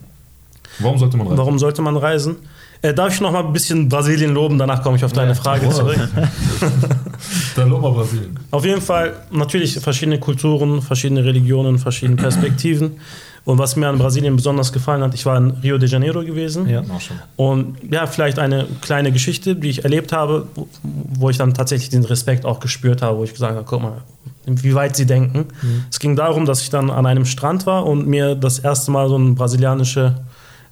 [0.78, 1.38] Warum sollte man reisen?
[1.38, 2.36] warum sollte man reisen?
[2.80, 4.56] Äh, darf ich noch mal ein bisschen Brasilien loben?
[4.56, 5.74] Danach komme ich auf deine Frage Boah.
[5.74, 5.98] zurück.
[7.56, 8.38] Dann lob mal Brasilien.
[8.52, 13.00] Auf jeden Fall natürlich verschiedene Kulturen, verschiedene Religionen, verschiedene Perspektiven.
[13.48, 16.68] Und was mir an Brasilien besonders gefallen hat, ich war in Rio de Janeiro gewesen.
[16.68, 16.82] Ja.
[16.86, 17.16] Mach schon.
[17.36, 21.88] Und ja, vielleicht eine kleine Geschichte, die ich erlebt habe, wo- wo ich dann tatsächlich
[21.88, 24.02] den Respekt auch gespürt habe, wo ich gesagt habe, guck mal,
[24.44, 25.46] wie weit sie denken.
[25.90, 29.08] Es ging darum, dass ich dann an einem Strand war und mir das erste Mal
[29.08, 30.16] so ein brasilianische,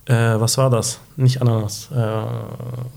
[0.05, 0.99] äh, was war das?
[1.17, 1.97] Nicht Ananas, äh,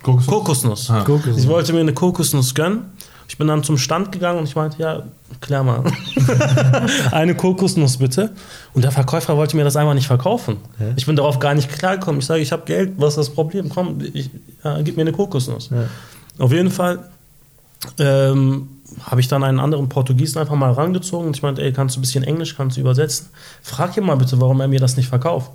[0.03, 0.25] Kokosnuss?
[0.27, 0.89] Kokosnuss.
[0.89, 1.03] Ah.
[1.05, 1.37] Kokosnuss.
[1.37, 2.81] Ich wollte mir eine Kokosnuss gönnen.
[3.29, 5.03] Ich bin dann zum Stand gegangen und ich meinte, ja,
[5.39, 5.83] klär mal.
[7.11, 8.31] eine Kokosnuss bitte.
[8.73, 10.57] Und der Verkäufer wollte mir das einfach nicht verkaufen.
[10.79, 10.93] Hä?
[10.97, 12.21] Ich bin darauf gar nicht klargekommen.
[12.21, 13.69] Ich sage, ich habe Geld, was ist das Problem?
[13.69, 14.31] Komm, ich,
[14.63, 15.69] ja, gib mir eine Kokosnuss.
[15.69, 15.85] Ja.
[16.43, 16.99] Auf jeden Fall
[17.99, 18.67] ähm,
[19.03, 21.99] habe ich dann einen anderen Portugiesen einfach mal rangezogen und ich meinte, ey, kannst du
[21.99, 23.27] ein bisschen Englisch, kannst du übersetzen?
[23.61, 25.51] Frag ihn mal bitte, warum er mir das nicht verkauft.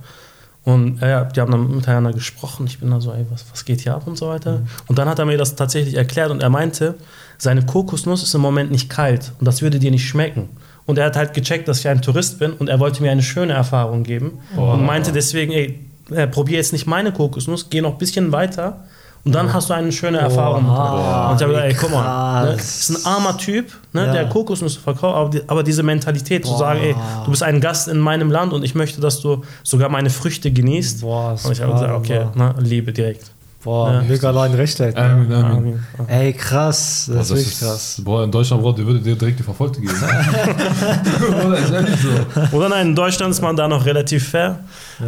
[0.64, 2.66] Und ja, die haben dann miteinander gesprochen.
[2.66, 4.62] Ich bin da so, ey, was, was geht hier ab und so weiter.
[4.88, 6.94] Und dann hat er mir das tatsächlich erklärt und er meinte,
[7.36, 10.48] seine Kokosnuss ist im Moment nicht kalt und das würde dir nicht schmecken.
[10.86, 13.22] Und er hat halt gecheckt, dass ich ein Tourist bin und er wollte mir eine
[13.22, 15.80] schöne Erfahrung geben und meinte deswegen, ey,
[16.10, 18.84] äh, probier jetzt nicht meine Kokosnuss, geh noch ein bisschen weiter
[19.24, 20.64] und dann hast du eine schöne Erfahrung.
[20.66, 24.12] Boah, und ich habe gesagt, ey, guck mal, ne, ist ein armer Typ, ne, Ja.
[24.12, 27.88] der Kokosnüsse verkauft, aber, die, aber diese Mentalität zu sagen, ey, du bist ein Gast
[27.88, 31.00] in meinem Land und ich möchte, dass du sogar meine Früchte genießt.
[31.00, 33.30] Boah, und ich habe gesagt, okay, na, Liebe direkt.
[33.62, 34.02] Boah, Ja.
[34.02, 35.02] mega allein recht, Alter.
[35.02, 35.84] Amen, Amen.
[35.98, 36.08] Amen.
[36.08, 37.06] Ey, krass.
[37.08, 38.02] Das Boah, ist wirklich krass.
[38.04, 39.94] Boah, in Deutschland, die würde dir direkt die Verfolgte geben.
[41.40, 41.56] Bruder,
[41.88, 42.56] ist so.
[42.58, 44.58] Oder nein, in Deutschland ist man da noch relativ fair,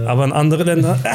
[0.07, 0.99] aber in andere Länder,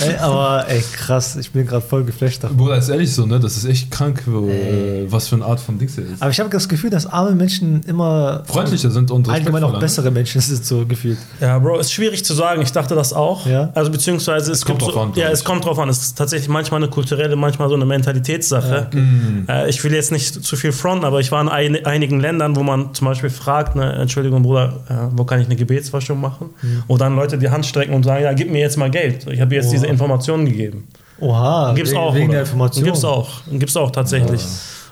[0.00, 2.56] Ey, aber ey, krass, ich bin gerade voll geflasht davon.
[2.56, 3.38] Bruder, ist ehrlich so, ne?
[3.40, 6.22] Das ist echt krank, wo, äh, was für eine Art von Dings er ist.
[6.22, 9.78] Aber ich habe das Gefühl, dass arme Menschen immer Freundlicher sind und allgemein auch ne?
[9.78, 11.18] bessere Menschen sind, so gefühlt.
[11.40, 12.62] ja, Bro, ist schwierig zu sagen.
[12.62, 13.46] Ich dachte das auch.
[13.46, 13.70] Ja?
[13.74, 15.88] Also beziehungsweise es, kommt gibt drauf so, an, Ja, es kommt drauf an.
[15.88, 18.88] Es ist tatsächlich manchmal eine kulturelle, manchmal so eine Mentalitätssache.
[18.92, 19.46] Mhm.
[19.48, 22.56] Äh, ich will jetzt nicht zu viel fronten, aber ich war in ein, einigen Ländern,
[22.56, 26.50] wo man zum Beispiel fragt, ne, Entschuldigung, Bruder, äh, wo kann ich eine Gebetswaschung machen?
[26.86, 29.26] Und dann Leute die Hand strecken und sagen, ja, gib mir jetzt mal Geld.
[29.30, 29.72] Ich habe jetzt Oh.
[29.72, 30.88] diese Informationen gegeben.
[31.20, 32.14] Oha, Gibt's wegen, auch.
[32.14, 32.32] wegen oder?
[32.34, 32.84] der Information.
[32.84, 33.30] Gibt's auch.
[33.50, 34.44] Gibt's auch tatsächlich.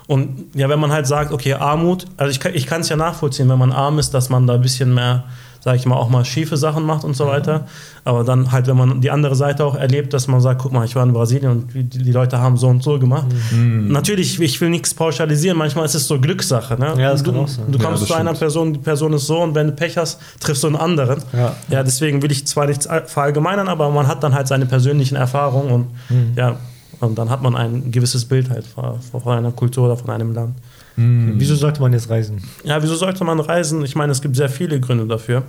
[0.07, 3.49] Und ja, wenn man halt sagt, okay, Armut, also ich, ich kann es ja nachvollziehen,
[3.49, 5.23] wenn man arm ist, dass man da ein bisschen mehr,
[5.65, 7.65] sag ich mal, auch mal schiefe Sachen macht und so weiter.
[8.03, 10.85] Aber dann halt, wenn man die andere Seite auch erlebt, dass man sagt, guck mal,
[10.85, 13.25] ich war in Brasilien und die, die Leute haben so und so gemacht.
[13.51, 13.87] Mhm.
[13.91, 16.79] Natürlich, ich will nichts pauschalisieren, manchmal ist es so Glückssache.
[16.79, 16.93] Ne?
[16.99, 17.65] Ja, das du, kann auch sein.
[17.71, 18.39] du Ja, kommst das zu einer stimmt.
[18.39, 21.21] Person, die Person ist so und wenn du Pech hast, triffst du einen anderen.
[21.33, 21.55] Ja.
[21.69, 25.71] Ja, deswegen will ich zwar nichts verallgemeinern, aber man hat dann halt seine persönlichen Erfahrungen
[25.71, 26.33] und Mhm.
[26.37, 26.57] ja,
[26.99, 30.31] und dann hat man ein gewisses Bild halt von, von einer Kultur oder von einem
[30.33, 30.55] Land.
[30.97, 32.41] Wieso sollte man jetzt reisen?
[32.63, 33.83] Ja, wieso sollte man reisen?
[33.83, 35.43] Ich meine, es gibt sehr viele Gründe dafür.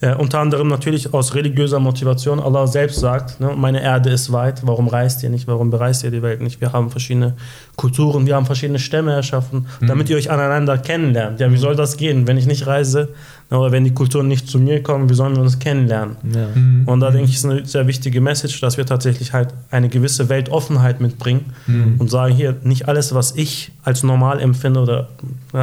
[0.00, 2.40] Äh, unter anderem natürlich aus religiöser Motivation.
[2.40, 6.10] Allah selbst sagt, ne, meine Erde ist weit, warum reist ihr nicht, warum bereist ihr
[6.10, 6.60] die Welt nicht?
[6.60, 7.34] Wir haben verschiedene
[7.76, 11.40] Kulturen, wir haben verschiedene Stämme erschaffen, damit ihr euch aneinander kennenlernt.
[11.40, 12.26] Ja, wie soll das gehen?
[12.26, 13.14] Wenn ich nicht reise,
[13.58, 16.16] Oder wenn die Kulturen nicht zu mir kommen, wie sollen wir uns kennenlernen?
[16.34, 16.48] Ja.
[16.54, 16.82] Mhm.
[16.86, 20.28] Und da denke ich, ist eine sehr wichtige Message, dass wir tatsächlich halt eine gewisse
[20.28, 21.96] Weltoffenheit mitbringen Mhm.
[21.98, 25.08] und sagen, hier, nicht alles, was ich als normal empfinde oder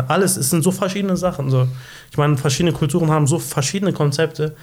[0.08, 1.50] alles, es sind so verschiedene Sachen.
[1.50, 1.68] So.
[2.12, 4.54] Ich meine, verschiedene Kulturen haben so verschiedene Konzepte.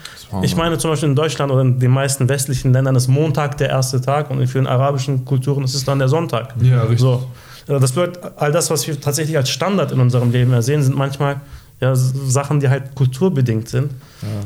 [0.42, 3.68] Ich meine zum Beispiel in Deutschland oder in den meisten westlichen Ländern ist Montag der
[3.70, 6.54] erste Tag und in vielen arabischen Kulturen ist es dann der Sonntag.
[6.60, 7.00] Ja, richtig.
[7.00, 7.24] So.
[7.66, 10.96] Ja, Das bedeutet, all das, was wir tatsächlich als Standard in unserem Leben ersehen, sind
[10.96, 11.40] manchmal
[11.80, 13.92] ja, Sachen, die halt kulturbedingt sind.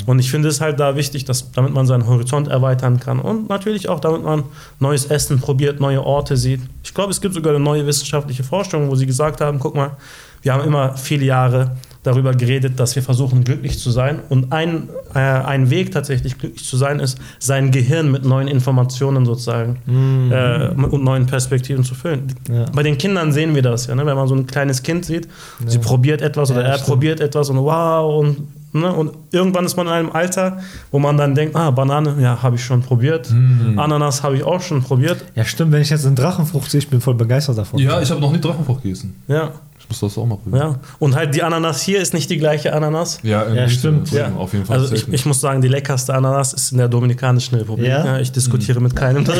[0.07, 3.49] Und ich finde es halt da wichtig, dass, damit man seinen Horizont erweitern kann und
[3.49, 4.45] natürlich auch, damit man
[4.81, 6.61] neues Essen probiert, neue Orte sieht.
[6.85, 9.97] Ich glaube, es gibt sogar eine neue wissenschaftliche Forschung, wo sie gesagt haben, guck mal,
[10.43, 14.21] wir haben immer viele Jahre darüber geredet, dass wir versuchen, glücklich zu sein.
[14.29, 19.25] Und ein, äh, ein Weg tatsächlich glücklich zu sein, ist, sein Gehirn mit neuen Informationen
[19.25, 19.79] sozusagen
[20.31, 22.35] äh, und neuen Perspektiven zu füllen.
[22.49, 22.67] Ja.
[22.75, 24.05] Bei den Kindern sehen wir das ja, ne?
[24.05, 25.29] wenn man so ein kleines Kind sieht,
[25.67, 26.89] sie probiert etwas oder Ja, er stimmt.
[26.89, 28.37] probiert etwas und wow und
[28.75, 28.91] Ne?
[28.91, 30.59] Und irgendwann ist man in einem Alter,
[30.91, 33.31] wo man dann denkt, ah, Banane, ja, habe ich schon probiert.
[33.31, 33.79] Mhm.
[33.79, 35.23] Ananas habe ich auch schon probiert.
[35.35, 37.79] ja, stimmt, wenn ich jetzt einen Drachenfrucht sehe, ich bin voll begeistert davon.
[37.79, 39.15] Ja, ich habe noch nie Drachenfrucht gegessen.
[39.29, 39.53] Ja,
[39.93, 40.73] muss das auch mal probieren.
[40.73, 40.79] ja.
[40.99, 43.19] Und halt die Ananas hier ist nicht die gleiche Ananas.
[43.23, 44.11] Ja, Ja, stimmt.
[44.11, 44.33] Ja.
[44.37, 44.79] Auf jeden Fall.
[44.79, 47.89] Also ich, ich muss sagen, die leckerste Ananas ist in der Dominikanischen Republik.
[47.89, 48.05] Ja?
[48.05, 48.19] Ja?
[48.19, 49.27] ich diskutiere mit keinem.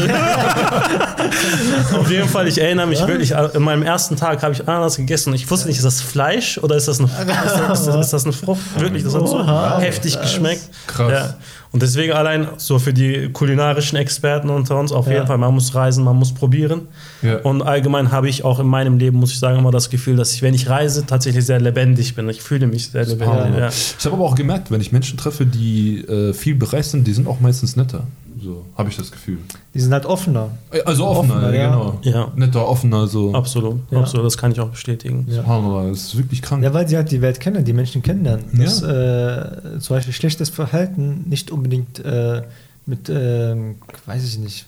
[1.99, 5.31] Auf jeden Fall, ich erinnere mich wirklich, in meinem ersten Tag habe ich Ananas gegessen
[5.31, 7.97] und ich wusste nicht, ist das Fleisch oder ist das eine, ist das, ist das,
[8.07, 8.61] ist das eine Frucht?
[8.79, 9.79] Wirklich, das hat so Oha.
[9.81, 10.63] heftig geschmeckt.
[10.87, 11.35] Krass.
[11.73, 15.15] Und deswegen allein so für die kulinarischen Experten unter uns auf Ja.
[15.15, 16.83] jeden Fall, man muss reisen, man muss probieren.
[17.23, 17.39] Ja.
[17.39, 20.35] Und allgemein habe ich auch in meinem Leben, muss ich sagen, immer das Gefühl, dass
[20.35, 22.29] ich, wenn ich reise, tatsächlich sehr lebendig bin.
[22.29, 23.59] Ich fühle mich sehr lebendig.
[23.59, 23.69] Ja.
[23.71, 27.13] Ich habe aber auch gemerkt, wenn ich Menschen treffe, die äh, viel bereist sind, die
[27.15, 28.07] sind auch meistens netter.
[28.43, 29.39] So habe ich das Gefühl.
[29.75, 30.51] Die sind halt offener.
[30.71, 31.99] Äh, Also offener, Offener, ja, genau.
[32.03, 32.33] Ja.
[32.35, 33.33] Netter, offener, so.
[33.35, 34.01] Absolut, Ja.
[34.01, 35.27] absolut, das kann ich auch bestätigen.
[35.29, 35.43] Ja.
[35.89, 36.63] Das ist wirklich krank.
[36.65, 38.45] Ja, weil sie halt die Welt kennen, die Menschen kennenlernen.
[38.55, 42.43] Dass äh, zum Beispiel schlechtes Verhalten nicht unbedingt äh,
[42.87, 43.77] mit, ähm,
[44.07, 44.67] weiß ich nicht,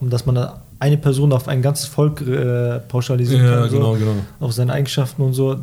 [0.00, 3.70] dass man eine Person auf ein ganzes Volk äh, pauschalisieren Ja, kann.
[3.70, 4.12] so, genau, genau.
[4.40, 5.56] Auf seine Eigenschaften und so.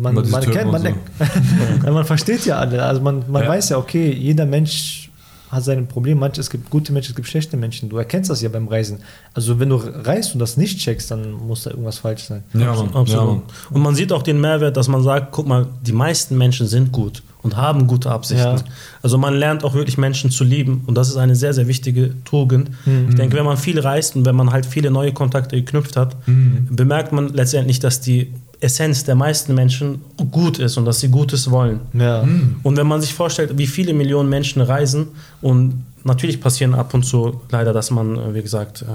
[0.00, 2.82] Man, man, kennt, man, ja, man versteht ja alle.
[2.82, 3.48] Also man, man Ja.
[3.48, 5.10] weiß ja, okay, jeder Mensch
[5.54, 6.20] hat seine Probleme.
[6.20, 7.88] Manche, es gibt gute Menschen, es gibt schlechte Menschen.
[7.88, 8.98] Du erkennst das ja beim Reisen.
[9.32, 12.42] Also wenn du reist und das nicht checkst, dann muss da irgendwas falsch sein.
[12.52, 12.88] Ja, Mann.
[12.94, 13.08] Absolut.
[13.08, 16.66] Ja, und man sieht auch den Mehrwert, dass man sagt, guck mal, die meisten Menschen
[16.66, 18.56] sind gut und haben gute Absichten.
[18.56, 18.64] Ja.
[19.02, 22.14] Also man lernt auch wirklich Menschen zu lieben und das ist eine sehr, sehr wichtige
[22.24, 22.70] Tugend.
[22.86, 23.08] Mhm.
[23.10, 26.16] Ich denke, wenn man viel reist und wenn man halt viele neue Kontakte geknüpft hat,
[26.26, 26.68] Mhm.
[26.70, 28.32] bemerkt man letztendlich, dass die
[28.64, 31.80] Essenz der meisten Menschen gut ist und dass sie Gutes wollen.
[31.92, 32.26] Ja.
[32.62, 35.08] Und wenn man sich vorstellt, wie viele Millionen Menschen reisen
[35.40, 38.86] und natürlich passieren ab und zu leider, dass man, äh, wie gesagt, äh,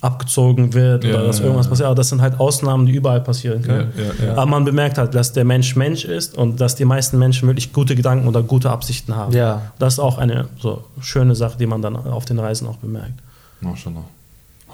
[0.00, 1.70] abgezogen wird Ja, oder dass irgendwas ja.
[1.70, 3.92] passiert, aber das sind halt Ausnahmen, die überall passieren können.
[3.96, 4.32] Ja, ja, ja.
[4.32, 7.72] Aber man bemerkt halt, dass der Mensch Mensch ist und dass die meisten Menschen wirklich
[7.72, 9.34] gute Gedanken oder gute Absichten haben.
[9.34, 9.72] Ja.
[9.78, 13.14] Das ist auch eine so schöne Sache, die man dann auf den Reisen auch bemerkt.
[13.60, 14.04] Mashallah.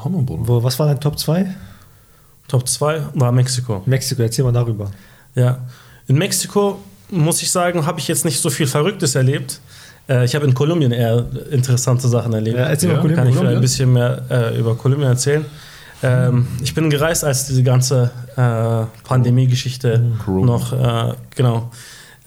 [0.03, 0.43] Hammer, Bruder.
[0.47, 1.47] Wo, was war dein Top 2?
[2.49, 3.83] Top 2 war Mexiko.
[3.87, 4.91] Mexiko, erzähl mal darüber.
[5.35, 5.59] Ja,
[6.07, 6.81] in Mexiko
[7.11, 9.61] muss ich sagen, habe ich jetzt nicht so viel Verrücktes erlebt.
[10.09, 12.57] Äh, ich habe in Kolumbien eher interessante Sachen erlebt.
[12.59, 13.25] Ja, erzähl mal Ja, Kolumbien.
[13.25, 15.45] Kann ich vielleicht ein bisschen mehr äh, über Kolumbien erzählen.
[16.03, 20.47] Ähm, ich bin gereist, als diese ganze äh, Pandemie-Geschichte Corona.
[20.47, 21.71] noch äh, genau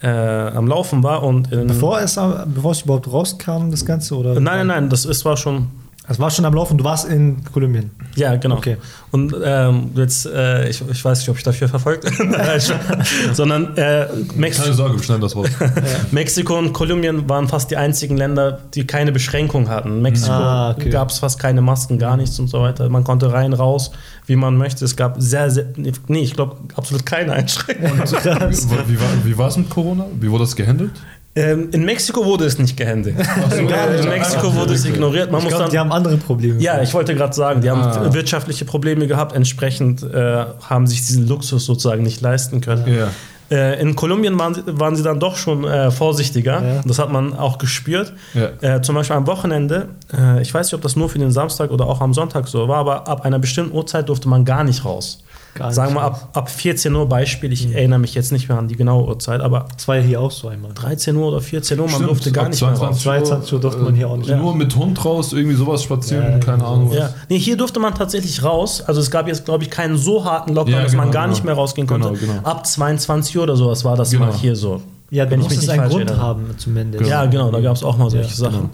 [0.02, 4.16] äh, am Laufen war und in, Bevor es, bevor es überhaupt rauskam, das Ganze?
[4.16, 4.34] Oder?
[4.34, 5.68] nein, nein, nein, das ist, war schon
[6.10, 7.90] Es war schon am Laufen, du warst in Kolumbien.
[8.16, 8.56] Ja, genau.
[8.56, 8.78] Okay.
[9.10, 12.04] Und ähm, jetzt, äh, ich, ich weiß nicht, ob ich dafür verfolgt,
[13.32, 15.48] sondern äh, Keine Mexiko, Sorge, wir schneiden das raus.
[16.10, 19.88] Mexiko und Kolumbien waren fast die einzigen Länder, die keine Beschränkung hatten.
[19.96, 20.90] In Mexiko Ah, okay.
[20.90, 22.88] gab es fast keine Masken, gar nichts und so weiter.
[22.88, 23.90] Man konnte rein, raus,
[24.26, 24.84] wie man möchte.
[24.84, 27.98] Es gab sehr, sehr, nee, ich glaube, absolut keine Einschränkungen.
[28.00, 30.06] wie war wie war es mit Corona?
[30.18, 30.92] Wie wurde das gehandelt?
[31.38, 33.16] Ähm, in Mexiko wurde es nicht gehandelt.
[33.50, 33.56] so.
[33.56, 35.30] in Mexiko wurde es ignoriert.
[35.30, 36.60] Man Ich muss glaube, dann die haben andere Probleme.
[36.60, 38.12] Ja, ich wollte gerade sagen, die haben Ah.
[38.12, 42.84] wirtschaftliche Probleme gehabt, entsprechend äh, haben sich diesen Luxus sozusagen nicht leisten können.
[42.92, 43.08] Ja.
[43.50, 46.62] Äh, in Kolumbien waren sie, waren sie dann doch schon äh, vorsichtiger.
[46.62, 46.80] Ja.
[46.84, 48.12] Das hat man auch gespürt.
[48.34, 48.76] Ja.
[48.76, 51.70] Äh, zum Beispiel am Wochenende, äh, ich weiß nicht, ob das nur für den Samstag
[51.70, 54.84] oder auch am Sonntag so war, aber ab einer bestimmten Uhrzeit durfte man gar nicht
[54.84, 55.22] raus.
[55.54, 58.68] Gar Sagen wir ab, ab 14 Uhr Beispiel, ich erinnere mich jetzt nicht mehr an
[58.68, 60.72] die genaue Uhrzeit, aber Das war ja hier auch so einmal.
[60.72, 62.78] 13 Uhr oder 14 Uhr, man Stimmt, durfte gar nicht mehr raus.
[63.00, 64.28] 22 22 Uhr durfte man hier auch nicht.
[64.30, 66.90] Nur mit Hund raus, irgendwie sowas spazieren, Ja, keine Ahnung.
[66.90, 66.96] was.
[66.98, 68.82] Ja, nee, hier durfte man tatsächlich raus.
[68.86, 71.22] Also es gab jetzt, glaube ich, keinen so harten Lockdown, Ja, dass man genau, gar
[71.24, 71.34] genau.
[71.34, 72.08] nicht mehr rausgehen konnte.
[72.12, 72.46] Genau, genau.
[72.48, 74.26] Ab 22 Uhr oder sowas war das Genau.
[74.26, 74.80] mal hier so.
[75.10, 76.22] Ja, Wenn ich mich nicht einen falsch Grund erinnere.
[76.26, 77.06] haben, zumindest.
[77.06, 78.70] Ja, genau, da gab es auch mal solche Ja, Sachen.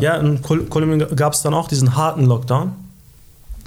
[0.00, 2.72] Ja, in Kol Kolumbien gab es dann auch diesen harten Lockdown.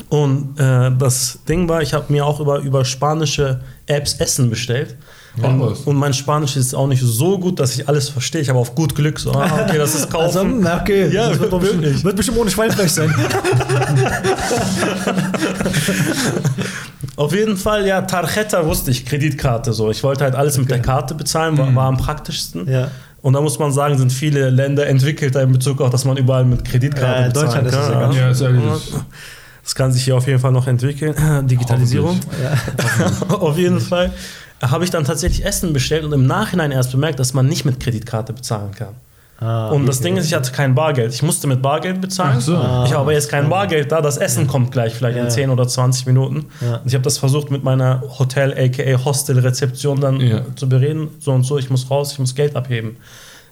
[0.10, 4.96] Und äh, das Ding war, ich habe mir auch über, über spanische Apps Essen bestellt.
[5.38, 5.82] Was.
[5.82, 8.40] Und mein Spanisch ist auch nicht so gut, dass ich alles verstehe.
[8.40, 10.26] Ich habe auf gut Glück so, ah, okay, das ist kaufen.
[10.26, 11.10] Also, na, okay.
[11.12, 13.14] Ja, das wird, doch bestimmt, wird bestimmt ohne Schweinfleisch sein.
[17.18, 19.90] Auf jeden Fall, ja, Tarjeta wusste ich, Kreditkarte so.
[19.90, 22.70] Ich wollte halt alles mit der Karte bezahlen, war, war am praktischsten.
[22.70, 22.90] Ja.
[23.22, 26.46] Und da muss man sagen, sind viele Länder entwickelter in Bezug auf, dass man überall
[26.46, 27.94] mit Kreditkarte Ja, in bezahlen Deutschland ist es kann.
[27.94, 28.64] ja ganz Ja, ist ehrlich.
[29.65, 31.13] Das kann sich hier auf jeden Fall noch entwickeln.
[31.47, 32.19] Digitalisierung.
[33.30, 34.12] auf jeden Fall
[34.62, 37.80] habe ich dann tatsächlich Essen bestellt und im Nachhinein erst bemerkt, dass man nicht mit
[37.80, 38.89] Kreditkarte bezahlen kann.
[39.38, 40.06] Ah, Und das okay.
[40.06, 41.13] Ding ist, ich hatte kein Bargeld.
[41.13, 42.36] Ich musste mit Bargeld bezahlen.
[42.38, 42.54] Ach so.
[42.54, 43.99] Ich habe aber jetzt kein Bargeld da.
[44.01, 45.25] Das Essen kommt gleich, vielleicht Ja.
[45.25, 46.45] in 10 oder 20 Minuten.
[46.62, 46.75] Ja.
[46.78, 50.41] Und ich habe das versucht mit meiner Hotel, aka Hostel-Rezeption dann Ja.
[50.56, 51.10] zu bereden.
[51.19, 52.95] So und so, ich muss raus, ich muss Geld abheben.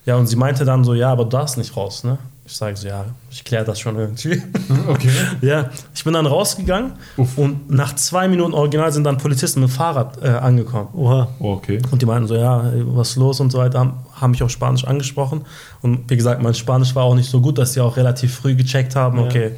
[0.06, 2.18] Ja, und sie meinte dann so, ja, aber du darfst nicht raus, ne?
[2.46, 4.42] Ich sage so, ja, ich kläre das schon irgendwie.
[4.90, 5.10] Okay.
[5.42, 7.38] ja, ich bin dann rausgegangen Uff.
[7.38, 10.90] und nach zwei Minuten original sind dann Polizisten mit dem Fahrrad äh, angekommen.
[10.94, 11.30] Oha.
[11.40, 11.80] Oh, okay.
[11.92, 14.50] Und die meinten so, ja, was ist los und so weiter, haben, haben mich auf
[14.52, 15.44] Spanisch angesprochen.
[15.82, 18.56] Und wie gesagt, mein Spanisch war auch nicht so gut, dass die auch relativ früh
[18.56, 19.24] gecheckt haben, Ja.
[19.26, 19.52] okay,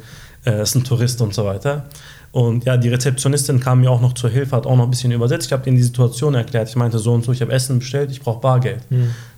[0.46, 1.86] äh, ist ein Tourist und so weiter.
[2.30, 5.10] Und ja, die Rezeptionistin kam mir auch noch zur Hilfe, hat auch noch ein bisschen
[5.10, 5.46] übersetzt.
[5.46, 6.68] Ich habe denen die Situation erklärt.
[6.68, 8.80] Ich meinte so und so, ich habe Essen bestellt, ich brauche Bargeld.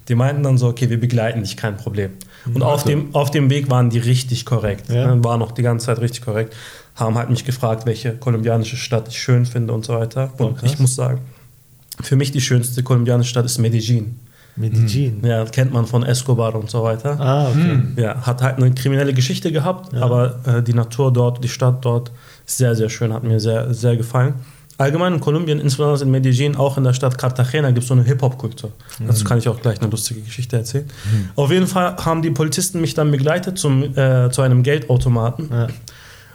[0.08, 2.10] Die meinten dann so, okay, wir begleiten dich, kein Problem.
[2.46, 2.88] Und auf Warte.
[2.90, 4.88] dem, auf dem Weg waren die richtig korrekt.
[4.88, 5.14] Ja.
[5.14, 6.54] Ne, War noch die ganze Zeit richtig korrekt.
[6.94, 10.32] Haben halt mich gefragt, welche kolumbianische Stadt ich schön finde und so weiter.
[10.38, 10.72] Und krass.
[10.72, 11.20] ich muss sagen,
[12.00, 14.18] für mich die schönste kolumbianische Stadt ist Medellin.
[14.56, 15.20] Medellin.
[15.24, 17.18] Ja, kennt man von Escobar und so weiter.
[17.20, 17.80] Ah, okay.
[17.96, 22.10] Ja, hat halt eine kriminelle Geschichte gehabt, aber äh, die Natur dort, die Stadt dort
[22.44, 24.34] ist sehr, sehr schön, hat mir sehr, sehr gefallen.
[24.78, 28.04] Allgemein in Kolumbien, insbesondere in Medellin, auch in der Stadt Cartagena, gibt es so eine
[28.04, 28.70] Hip-Hop-Kultur.
[29.04, 30.88] Dazu kann ich auch gleich eine lustige Geschichte erzählen.
[31.34, 35.48] Auf jeden Fall haben die Polizisten mich dann begleitet zum, äh, zu einem Geldautomaten.
[35.50, 35.66] Ja.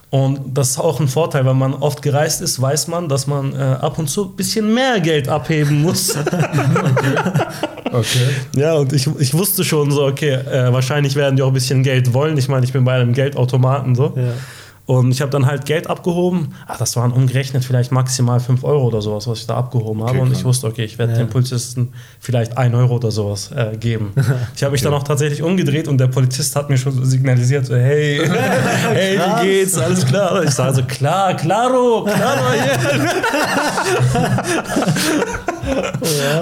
[0.10, 3.53] Und das ist auch ein Vorteil, wenn man oft gereist ist, weiß man, dass man
[3.53, 6.15] äh, ab und zu ein bisschen mehr Geld abheben muss.
[7.93, 8.27] Okay.
[8.56, 11.84] Ja, und ich, ich wusste schon so, okay, äh, wahrscheinlich werden die auch ein bisschen
[11.84, 12.36] Geld wollen.
[12.39, 14.13] Ich meine, ich bin bei einem Geldautomaten so.
[14.15, 14.34] Ja.
[14.85, 16.53] Und ich habe dann halt Geld abgehoben.
[16.67, 20.09] Ach, das waren umgerechnet vielleicht maximal 5 Euro oder sowas, was ich da abgehoben habe.
[20.11, 20.39] Okay, und klar.
[20.39, 21.19] ich wusste, okay, ich werde Ja.
[21.19, 24.11] dem Polizisten vielleicht 1 Euro oder sowas äh, geben.
[24.55, 27.75] Ich habe mich dann auch tatsächlich umgedreht und der Polizist hat mir schon signalisiert, so,
[27.75, 28.21] hey,
[28.93, 29.77] hey, wie geht's?
[29.77, 30.43] Alles klar?
[30.43, 32.73] Ich sage so, klar, claro, claro, yeah.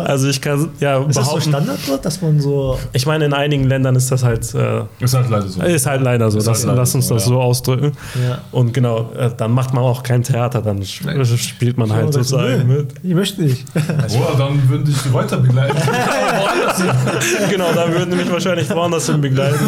[0.05, 2.77] Also ich kann, ja, Ist das so behaupten, Standard dort, dass man so.
[2.93, 5.61] ich meine, in einigen Ländern ist das halt, äh, Ist halt leider so.
[5.61, 6.39] ist halt leider so.
[6.39, 7.29] Halt leider lass uns so, das ja.
[7.29, 7.91] so ausdrücken.
[8.27, 8.39] Ja.
[8.51, 11.05] Und genau, äh, dann macht man auch kein Theater, dann sp
[11.37, 12.93] spielt man halt So, sozusagen mit.
[13.03, 13.65] Ich möchte nicht.
[13.73, 15.77] Boah, dann würden dich die weiter begleiten.
[17.49, 19.59] genau, dann würden die mich wahrscheinlich woanders hin begleiten.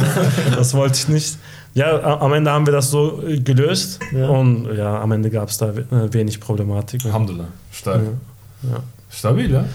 [0.55, 1.37] Das wollte ich nicht.
[1.75, 4.27] Ja, am Ende haben wir das so äh, gelöst Ja.
[4.29, 7.03] und ja, am Ende gab es da äh, wenig Problematik.
[7.05, 7.47] Alhamdulillah.
[7.71, 8.01] Stark.
[8.61, 8.79] Ja.
[9.13, 9.65] Stabil, ja?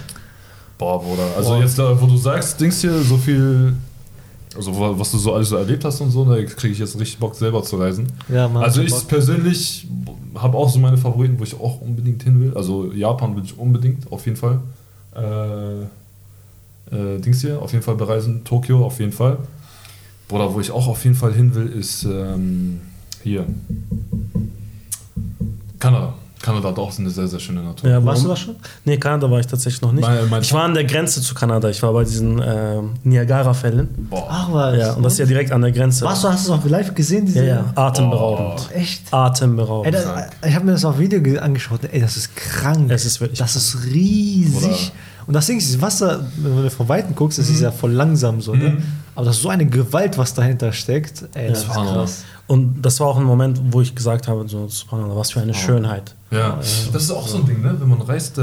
[0.76, 1.26] Boah, Bruder.
[1.36, 1.60] Also Boah.
[1.62, 3.72] jetzt, wo du sagst, Dings hier, so viel,
[4.56, 6.98] also wa- was du so alles so erlebt hast und so, da kriege ich jetzt
[6.98, 8.06] richtig Bock, selber zu reisen.
[8.28, 9.08] Ja, man Also ich Bock.
[9.08, 9.86] persönlich
[10.34, 12.52] habe auch so meine Favoriten, wo ich auch unbedingt hin will.
[12.56, 14.60] Also Japan will ich unbedingt, auf jeden Fall.
[15.16, 15.82] Äh,
[16.94, 18.44] äh, Dings hier, auf jeden Fall bereisen.
[18.44, 19.38] Tokio, auf jeden Fall.
[20.28, 22.80] Bruder, wo ich auch auf jeden Fall hin will, ist ähm,
[23.24, 23.46] hier.
[25.78, 26.14] Kanada.
[26.40, 27.90] Kanada hat auch eine sehr, sehr schöne Natur.
[27.90, 28.30] Ja, Warst du warum?
[28.30, 28.56] das schon?
[28.84, 30.02] Nee, Kanada war ich tatsächlich noch nicht.
[30.06, 31.68] Mein- mein- ich war an der Grenze zu Kanada.
[31.68, 34.08] Ich war bei diesen äh, Niagara-Fällen.
[34.10, 34.26] Boah.
[34.30, 34.76] Ach was.
[34.78, 36.04] Ja, und das ist ja direkt an der Grenze.
[36.04, 37.26] Warst du, hast du es auch live gesehen?
[37.26, 38.68] Diese Ja, ja, atemberaubend.
[38.74, 39.02] Echt?
[39.10, 39.94] Ey, Atemberaubend.
[39.94, 40.06] das,
[40.46, 41.80] ich habe mir das auf Video ge- angeschaut.
[41.90, 42.90] Ey, das ist krank.
[42.90, 44.92] Es ist wirklich Das ist riesig.
[45.28, 47.92] Und das Ding ist, das Wasser, wenn du von Weitem guckst, das ist ja voll
[47.92, 48.54] langsam so.
[48.54, 48.82] Ne?
[49.14, 51.22] Aber das ist so eine Gewalt, was dahinter steckt.
[51.34, 51.92] Ey, das Subhanallah.
[52.04, 52.24] krass.
[52.46, 56.14] Und das war auch ein Moment, wo ich gesagt habe, so, was für eine Schönheit.
[56.30, 57.76] Ja, das ist auch so ein Ding, ne?
[57.78, 58.42] wenn man reist, äh,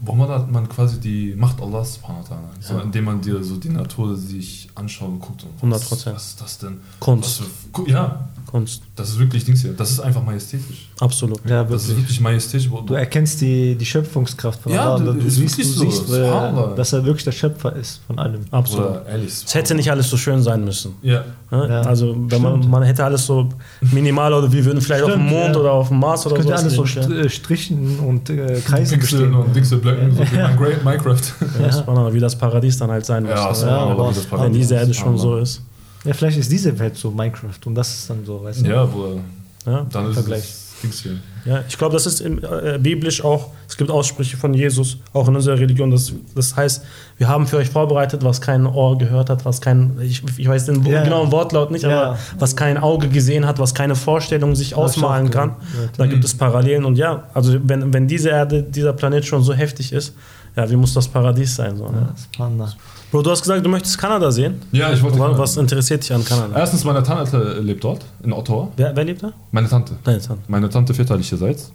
[0.00, 3.44] wo man hat man quasi die Macht Allahs, subhanahu wa ta'ala, so, indem man dir
[3.44, 5.44] so die Natur sich anschaut und guckt.
[5.60, 6.14] Und was, 100%.
[6.14, 6.80] Was ist das denn?
[6.98, 7.42] Kunst.
[7.42, 8.82] Was für, ja, Kunst.
[8.96, 9.72] das ist wirklich Dings hier.
[9.74, 10.88] Das ist einfach majestätisch.
[11.00, 11.38] Absolut.
[11.48, 12.04] Ja, Das ist wirklich.
[12.06, 12.68] wirklich majestätisch.
[12.86, 15.12] Du erkennst die, die Schöpfungskraft von Ja, Allah.
[15.12, 16.04] du- Du, siehst, du wirklich so.
[16.06, 18.40] siehst äh, dass er wirklich der Schöpfer ist von allem.
[18.50, 18.86] Absolut.
[18.86, 19.28] Oder ehrlich.
[19.46, 20.94] Es hätte nicht alles so schön sein müssen.
[21.02, 21.24] Ja.
[21.50, 21.58] Ja.
[21.82, 22.70] Also wenn man, Stimmt.
[22.70, 23.48] man hätte alles so
[23.80, 25.60] minimal oder wir würden vielleicht auf dem Stimmt, Mond ja.
[25.60, 26.58] oder auf dem Mars oder Könnte so.
[26.58, 29.34] alles so St äh, Strichen und äh, Kreisen Pixel bestehen.
[29.34, 30.48] und Pixelblöcken, so wie Ja.
[30.84, 31.32] Minecraft-.
[31.60, 33.32] Ja, Subhanallah, wie das Paradies dann halt sein muss.
[33.32, 34.26] Ja, wie das.
[34.26, 35.62] Paradies wenn diese Erde schon so ist.
[36.08, 38.70] Ja, vielleicht ist diese Welt so Minecraft und das ist dann so, weißt du?
[38.70, 39.20] Ja, Bruder.
[39.66, 39.86] Ja?
[39.92, 40.40] Dann ist Vergleich.
[40.44, 41.18] es Dings hier.
[41.44, 45.26] Ja, ich glaube, das ist im, äh, biblisch auch, es gibt Aussprüche von Jesus, auch
[45.28, 45.90] in unserer Religion.
[45.90, 46.84] Das, das heißt,
[47.16, 50.66] wir haben für euch vorbereitet, was kein Ohr gehört hat, was kein, ich, ich weiß
[50.66, 51.02] den Ja, ja.
[51.04, 51.90] genauen Wortlaut nicht, Ja.
[52.10, 55.56] aber was kein Auge gesehen hat, was keine Vorstellung sich ich ausmalen kann.
[55.72, 55.90] gehört.
[55.98, 59.52] Da gibt es Parallelen und ja, also wenn, wenn diese Erde, dieser Planet schon so
[59.52, 60.14] heftig ist,
[60.56, 61.76] Ja, wie muss das Paradies sein?
[61.76, 61.98] So, ne?
[62.06, 62.72] Ja, das Panda.
[63.10, 64.60] Bro, du hast gesagt, du möchtest Kanada sehen.
[64.72, 65.18] Ja, ich wollte.
[65.18, 66.54] Was, was interessiert dich an Kanada?
[66.58, 68.68] Erstens, meine Tante lebt dort, in Ottawa.
[68.76, 69.32] Wer, wer lebt da?
[69.50, 69.94] Meine Tante.
[70.04, 70.42] Deine Tante.
[70.48, 71.72] Meine Tante väterlicherseits.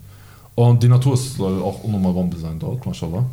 [0.56, 3.26] Und die Natur ist- soll auch unnormal Bombe sein dort, mashallah.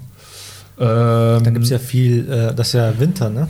[0.78, 3.48] Ähm, Da gibt es ja viel, äh, das ist ja Winter, ne?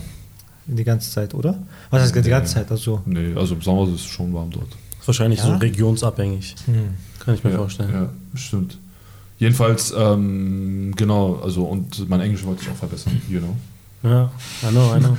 [0.66, 1.54] Die ganze Zeit, oder?
[1.90, 2.70] Was heißt die ganze Zeit?
[2.72, 4.68] Also, Nee, also im Sommer ist es schon warm dort.
[4.98, 5.46] Ist wahrscheinlich Ja?
[5.46, 6.56] so regionsabhängig.
[6.66, 6.74] hm.
[7.20, 7.90] Kann ich mir ja, vorstellen.
[7.92, 8.78] Ja, bestimmt.
[9.38, 13.54] Jedenfalls, ähm, genau, also und mein Englisch wollte ich auch verbessern, you know.
[14.02, 14.30] Ja,
[14.62, 15.16] I know, I know.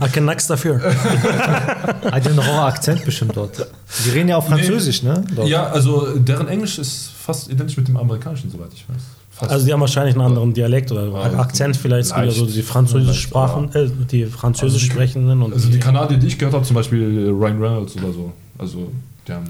[0.06, 0.80] I can nix dafür.
[2.10, 3.66] Hat ja noch auch Akzent bestimmt dort.
[4.06, 5.22] Die reden ja auch Französisch, ne?
[5.36, 5.48] Dort.
[5.48, 9.02] Ja, also deren Englisch ist fast identisch mit dem amerikanischen, soweit ich weiß.
[9.32, 9.52] Fast.
[9.52, 12.10] Also die haben wahrscheinlich einen anderen Dialekt oder Ja, Akzent vielleicht.
[12.10, 12.56] Ja leicht.
[12.56, 16.38] die französisch Sprachen, äh, die französisch Also die- sprechenden und also die Kanadier, die ich
[16.38, 18.32] gehört habe, zum Beispiel Ryan Reynolds oder so.
[18.58, 18.90] Also,
[19.28, 19.44] die haben.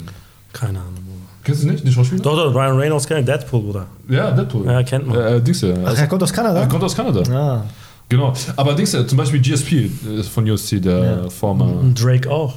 [0.52, 0.94] keine Ahnung.
[0.94, 1.16] Bruder.
[1.44, 2.20] Kennst du nicht, die Schauspieler?
[2.22, 3.86] Doch, doch, Ryan Reynolds kennt Deadpool, Bruder.
[4.08, 4.66] Ja, Deadpool.
[4.66, 5.16] Ja, kennt man.
[5.18, 5.74] Äh, Dings ja.
[5.84, 6.60] Ach, er kommt aus Kanada?
[6.60, 7.22] Er kommt aus Kanada.
[7.32, 7.64] Ah,
[8.10, 8.34] Genau.
[8.56, 11.30] Aber Dings ja, zum Beispiel GSP ist von USC, der Ja.
[11.30, 12.56] former Und Drake auch.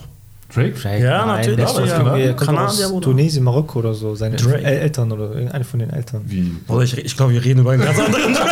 [0.53, 0.71] Drake.
[0.73, 3.01] Drake, Ja, natürlich, Der er kommt Kanadier.
[3.01, 4.13] Tunesien, Marokko oder so.
[4.15, 4.63] Seine Drake.
[4.63, 6.21] El Eltern oder irgendeine von den Eltern.
[6.27, 6.41] Wie?
[6.67, 8.49] Bruder, ich, ich glaube, wir reden über einen ganz anderen Drake.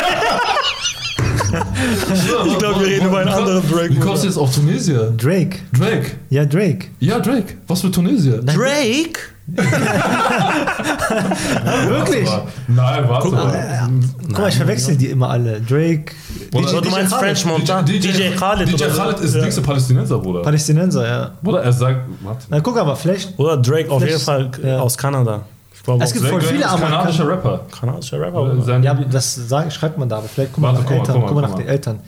[2.45, 3.89] Ich glaube, wir reden über einen anderen Drake.
[3.95, 5.11] Wie kommst du jetzt auf Tunesier?
[5.17, 5.57] Drake.
[5.77, 6.11] Drake.
[6.29, 6.87] Ja, Drake.
[6.99, 7.55] Ja, Drake.
[7.67, 8.39] Was für Tunesier?
[8.41, 9.19] Drake?
[11.87, 12.27] Wirklich?
[12.27, 12.47] Warte mal.
[12.67, 13.89] Nein, warte Guck mal.
[14.29, 15.59] Guck mal, ich verwechsel die immer alle.
[15.61, 16.05] Drake.
[16.51, 17.25] Bruder, Also, du DJ meinst Khaled.
[17.37, 17.81] French Montana?
[17.81, 18.67] DJ Khaled.
[18.69, 19.01] DJ oder so?
[19.01, 19.41] Khaled ist Ja.
[19.41, 20.41] nächste Palästinenser, Bruder.
[20.41, 21.31] Palästinenser, ja.
[21.41, 22.45] Bruder, er sagt, warte.
[22.49, 23.37] Na, guck aber, vielleicht.
[23.37, 24.79] Oder Drake auf jeden Fall ja.
[24.79, 25.41] aus Kanada.
[25.83, 27.27] Es auch gibt voll viele Amerikaner.
[27.29, 27.61] Rapper.
[27.79, 28.45] kanadischer Rapper.
[28.45, 28.61] Bruder.
[28.61, 31.21] Sein Ja, das sagen, schreibt man da, aber vielleicht guck mal nach guck Eltern.
[31.21, 31.99] guck mal, nach den Eltern.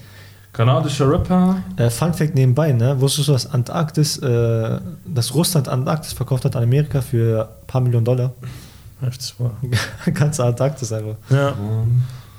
[0.53, 1.57] kanadischer Rapper.
[1.77, 2.99] Äh, Fun Fact nebenbei, ne?
[3.01, 7.81] Wusstest du, dass Antarktis, äh, dass Russland Antarktis verkauft hat an Amerika für ein paar
[7.81, 8.31] Millionen Dollar?
[9.01, 9.53] Heftig, Bruder.
[10.13, 11.15] Ganze Antarktis einfach.
[11.29, 11.53] Ja.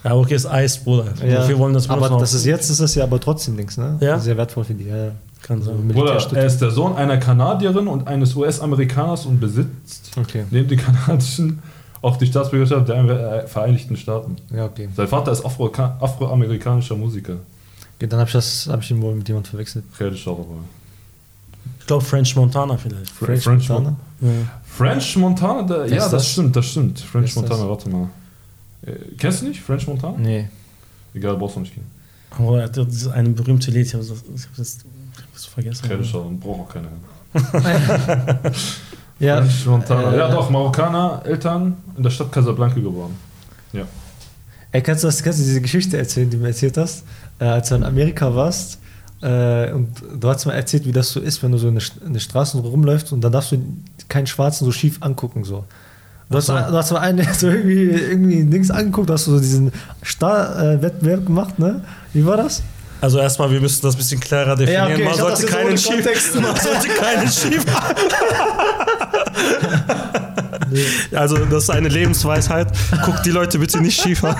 [0.04, 1.06] Ja, okay, ist Eis, Bruder.
[1.26, 1.48] Ja.
[1.48, 3.96] Wir wollen das aber das ist jetzt ist das ja aber trotzdem nichts, ne?
[4.00, 4.18] Ja?
[4.18, 4.84] Sehr wertvoll für die.
[4.84, 5.10] Ja, ja.
[5.44, 5.86] Kann sein.
[5.86, 6.38] Militärstütze.
[6.40, 10.44] er ist der Sohn einer Kanadierin und eines US-Amerikaners und besitzt Okay.
[10.50, 11.62] neben den kanadischen
[12.00, 12.96] auch die Staatsbürgerschaft der
[13.44, 14.36] äh, Vereinigten Staaten.
[14.54, 14.88] Ja, okay.
[14.96, 17.34] Sein Vater ist Afro- afroamerikanischer Musiker.
[17.96, 19.84] okay dann habe ich, das- hab ich ihn wohl mit jemandem verwechselt.
[20.00, 20.56] Rede ich darüber.
[21.80, 23.10] Ich glaube, French Montana vielleicht.
[23.10, 23.96] French, French Montana.
[24.20, 24.40] Montana?
[24.40, 24.60] Ja.
[24.64, 25.68] French Montana?
[25.68, 26.28] Wer ja, ist das, das?
[26.28, 27.00] stimmt, das stimmt.
[27.00, 27.42] French ist das?
[27.42, 28.08] Montana, warte mal.
[28.86, 30.16] Äh, kennst du nicht French Montana?
[30.18, 30.48] Nee.
[31.14, 31.90] Egal, brauchst du nicht kennen.
[32.38, 34.78] Aber er hat dieses eine berühmte Lied, ich habe das, ich hab das,
[35.16, 36.00] ich hab das vergessen.
[36.00, 36.88] Ich darüber, braucht auch keiner.
[39.20, 43.12] Ja, äh, ja, doch, Marokkaner, Eltern in der Stadt Casablanca geboren.
[43.72, 43.84] Ja.
[44.72, 47.04] Ey, kannst du, das, kannst du diese Geschichte erzählen, die du mir erzählt hast,
[47.38, 48.78] äh, als du in Amerika warst
[49.22, 51.82] äh, und du hast mal erzählt, wie das so ist, wenn du so in der,
[51.82, 53.58] St- in der Straße rumläufst und dann darfst du
[54.08, 55.44] keinen Schwarzen so schief angucken.
[55.44, 55.64] So.
[56.28, 56.52] Du, hast, so.
[56.54, 59.70] du hast mal einen so irgendwie, irgendwie nichts angeguckt, hast du so diesen
[60.04, 61.84] Star-Wettbewerb gemacht, ne?
[62.12, 62.64] Wie war das?
[63.00, 64.88] Also erstmal, wir müssen das ein bisschen klarer definieren.
[64.88, 67.64] Ja, okay, man, sollte keinen ohne schief, man sollte keinen schief.
[71.14, 72.68] Also das ist eine Lebensweisheit.
[73.04, 74.36] Guck die Leute bitte nicht schief an.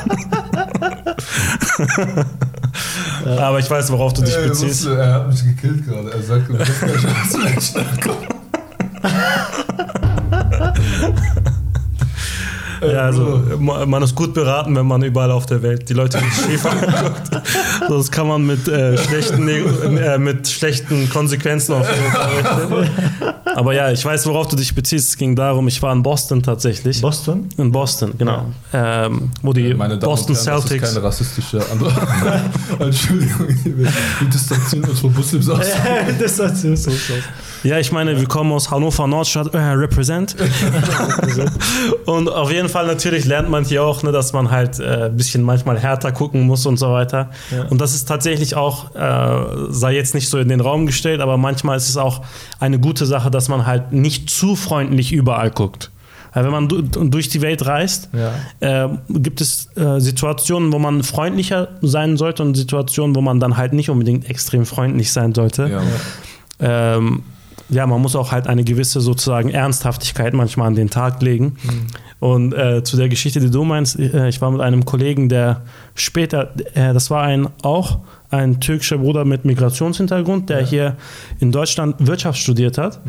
[3.25, 4.87] Aber ich weiß, worauf du dich beziehst.
[4.87, 6.13] er hat mich gekillt gerade.
[6.13, 6.59] Er sagt, du
[12.95, 16.19] Ja, also ma- man ist gut beraten, wenn man überall auf der Welt die Leute
[16.19, 17.31] nicht schief anguckt.
[17.89, 22.91] Sonst kann man mit, äh, schlechten, äh, mit schlechten Konsequenzen auf jeden Fall.
[23.55, 25.11] Aber ja, ich weiß, worauf du dich beziehst.
[25.11, 27.01] Es ging darum, ich war in Boston tatsächlich.
[27.01, 27.49] Boston?
[27.57, 28.47] In Boston, genau.
[28.73, 30.93] Ähm, wo die Meine Damen Boston und Herren, Das ist Celtics.
[30.95, 31.93] keine rassistische andere.
[32.79, 35.61] Entschuldigung, wir distanzieren uns von Muslims aus.
[35.61, 37.15] hat so, so, so.
[37.65, 40.37] Ja, ich meine, wir kommen aus Hannover Nordstadt, äh, represent.
[42.05, 45.17] und auf jeden Fall natürlich lernt man hier auch, ne, dass man halt äh, ein
[45.17, 47.31] bisschen manchmal härter gucken muss und so weiter.
[47.51, 47.65] Ja.
[47.71, 51.39] Und das ist tatsächlich auch, äh, sei jetzt nicht so in den Raum gestellt, aber
[51.39, 52.21] manchmal ist es auch
[52.61, 55.91] eine gute Sache, dass man halt nicht zu freundlich überall guckt.
[56.33, 58.87] Weil wenn man du durch die Welt reist, Ja.
[58.87, 63.57] äh, gibt es äh, Situationen, wo man freundlicher sein sollte und Situationen, wo man dann
[63.57, 65.69] halt nicht unbedingt extrem freundlich sein sollte.
[65.69, 66.97] Ja.
[66.97, 67.23] Ähm,
[67.69, 71.57] ja, man muss auch halt eine gewisse sozusagen Ernsthaftigkeit manchmal an den Tag legen.
[72.21, 75.63] Und äh, zu der Geschichte, die du meinst, äh, ich war mit einem Kollegen, der
[75.95, 77.99] später, äh, das war ein auch
[78.31, 80.97] ein türkischer Bruder mit Migrationshintergrund, der hier
[81.39, 83.01] in Deutschland Wirtschaft studiert hat.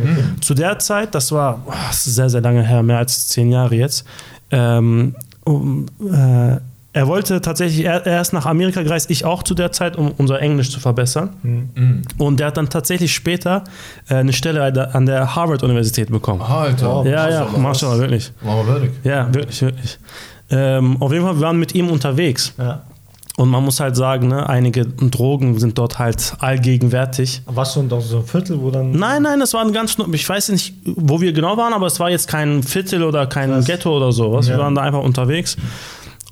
[0.42, 4.06] Zu der Zeit, das war oh, sehr, sehr lange her, mehr als zehn Jahre jetzt,
[4.52, 6.58] ähm, um, äh,
[6.96, 10.12] er wollte tatsächlich, er, er ist nach Amerika gereist, ich auch zu der Zeit, um
[10.18, 11.32] unser Englisch zu verbessern.
[11.44, 12.02] Mhm.
[12.18, 13.64] Und der hat dann tatsächlich später
[14.10, 16.42] äh, eine Stelle an der- Harvard-Universität bekommen.
[16.42, 17.04] Alter.
[17.06, 18.32] ja, ja, Marshall, wirklich.
[18.42, 18.92] Mama Werdig.
[19.04, 20.00] Ja, wirklich, wirklich.
[20.50, 22.54] Ähm, auf jeden Fall, wir waren mit ihm unterwegs.
[22.58, 22.84] Ja.
[23.38, 27.42] Und man muss halt sagen, ne, einige Drogen sind dort halt allgegenwärtig.
[27.48, 28.92] Warst du in so einem Viertel, wo dann.
[28.92, 32.00] Nein, nein, es war ein ganz, ich weiß nicht, wo wir genau waren, aber es
[32.00, 33.66] war jetzt kein Viertel oder kein Krass.
[33.66, 34.48] Ghetto oder sowas.
[34.48, 34.62] Wir Ja.
[34.62, 35.58] waren da einfach unterwegs.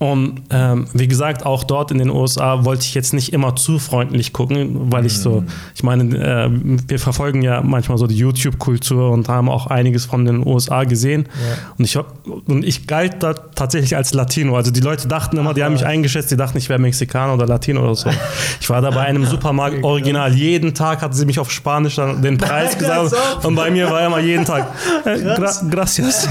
[0.03, 3.79] Und ähm, wie gesagt, auch dort in den USA wollte ich jetzt nicht immer zu
[3.79, 9.11] freundlich gucken, weil ich so, ich meine, äh, wir verfolgen ja manchmal so die YouTube-Kultur
[9.11, 11.29] und haben auch einiges von den USA gesehen.
[11.77, 14.57] Und, ich, und ich galt da tatsächlich als Latino.
[14.57, 17.47] Also die Leute dachten immer, die haben mich eingeschätzt, die dachten, ich wäre Mexikaner oder
[17.47, 18.09] Latino oder so.
[18.59, 20.33] Ich war da bei einem Supermarkt original.
[20.33, 23.15] Jeden Tag hatten sie mich auf Spanisch dann den Preis gesagt.
[23.45, 24.67] Und bei mir war immer jeden Tag,
[25.05, 26.27] äh, gra gracias.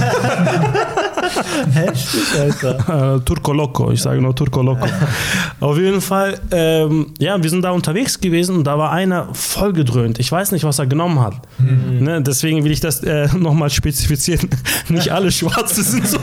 [1.73, 3.15] Heftig, Alter.
[3.17, 3.21] Äh,
[3.63, 4.87] Loco, ich sage nur Turco Loco.
[5.61, 9.73] Auf jeden Fall, ähm, ja, wir sind da unterwegs gewesen und da war einer voll
[9.73, 10.19] gedröhnt.
[10.19, 11.35] Ich weiß nicht, was er genommen hat.
[11.59, 14.51] Ne, deswegen will ich das äh, nochmal spezifizieren.
[14.89, 16.19] nicht alle Schwarze sind so.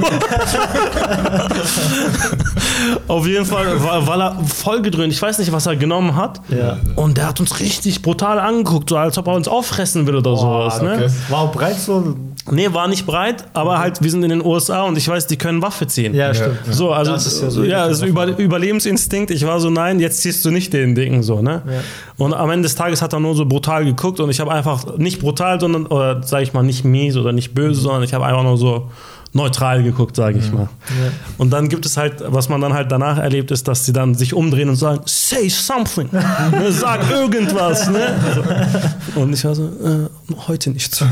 [3.08, 5.14] Auf jeden Fall war, war er voll gedröhnt.
[5.14, 6.42] Ich weiß nicht, was er genommen hat.
[6.50, 6.78] Ja.
[6.98, 10.36] Und der hat uns richtig brutal angeguckt, so als ob er uns auffressen will oder
[10.36, 10.82] sowas.
[10.82, 10.94] Ne?
[10.96, 11.10] okay.
[11.30, 12.18] War auch breit so.
[12.52, 15.38] Nee, war nicht breit, aber halt, wir sind in den USA und ich weiß, die
[15.38, 16.16] können Waffe ziehen.
[16.16, 16.58] Ja, stimmt.
[16.70, 19.32] So, also Das ist ja so ja, die also Über, Überlebensinstinkt.
[19.32, 21.62] Ich war so, nein, jetzt ziehst du nicht den Dicken so, ne?
[21.66, 21.82] Ja.
[22.18, 24.98] Und am Ende des Tages hat er nur so brutal geguckt und ich habe einfach
[24.98, 28.26] nicht brutal, sondern oder sage ich mal nicht mies oder nicht böse, sondern ich habe
[28.26, 28.90] einfach nur so
[29.34, 30.64] neutral geguckt, sage ich mal.
[30.64, 31.12] Ja.
[31.38, 34.16] Und dann gibt es halt, was man dann halt danach erlebt, ist, dass sie dann
[34.16, 36.24] sich umdrehen und sagen, say something, ne,
[36.72, 38.16] sag irgendwas, ne?
[38.36, 38.44] So.
[39.22, 40.10] Und ich war so, äh,
[40.48, 41.04] heute nicht.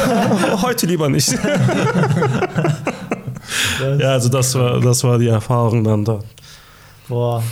[0.62, 1.34] heute lieber nicht.
[3.98, 6.24] Ja, also das war, das war die Erfahrung dann dort.
[7.08, 7.42] Boah.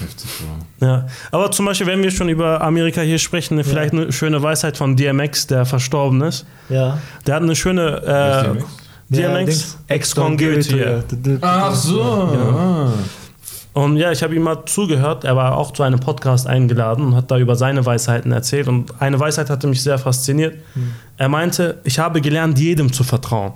[0.81, 0.87] Ja.
[0.87, 4.77] Ja, aber zum Beispiel, wenn wir schon über Amerika hier sprechen, vielleicht eine schöne Weisheit
[4.77, 6.47] von DMX, der verstorben ist.
[6.69, 6.99] Ja.
[7.27, 8.57] Der hat eine schöne
[9.11, 9.79] äh, DMX?
[10.69, 11.39] To You.
[11.41, 12.03] Ach so.
[12.03, 12.93] Ah.
[13.73, 15.25] Und ja, ich habe ihm mal zugehört.
[15.25, 18.69] Er war auch zu einem Podcast eingeladen und hat da über seine Weisheiten erzählt.
[18.69, 20.55] Und eine Weisheit hatte mich sehr fasziniert.
[21.17, 23.53] Er meinte, ich habe gelernt, jedem zu vertrauen.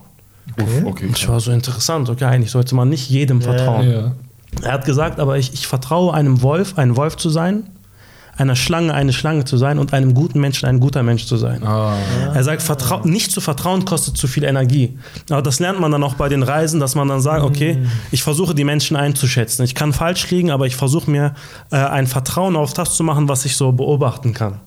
[0.59, 1.07] Uff, okay.
[1.07, 2.09] Und ich war so interessant.
[2.09, 3.90] Okay, eigentlich sollte man nicht jedem vertrauen.
[3.90, 4.12] Ja.
[4.61, 7.64] Er hat gesagt, aber ich, ich vertraue einem Wolf, ein Wolf zu sein,
[8.36, 11.62] einer Schlange, eine Schlange zu sein und einem guten Menschen, ein guter Mensch zu sein.
[11.64, 11.97] Ah.
[12.34, 14.99] Er sagt, vertrau nicht zu vertrauen kostet zu viel Energie.
[15.28, 17.78] Aber das lernt man dann auch bei den Reisen, dass man dann sagt, okay,
[18.11, 19.64] ich versuche die Menschen einzuschätzen.
[19.64, 21.34] Ich kann falsch liegen, aber ich versuche mir
[21.70, 24.61] äh, ein Vertrauen auf das zu machen, was ich so beobachten kann.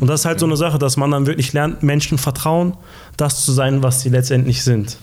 [0.00, 2.74] Und das ist halt so eine Sache, dass man dann wirklich lernt, Menschen vertrauen,
[3.18, 4.96] das zu sein, was sie letztendlich sind.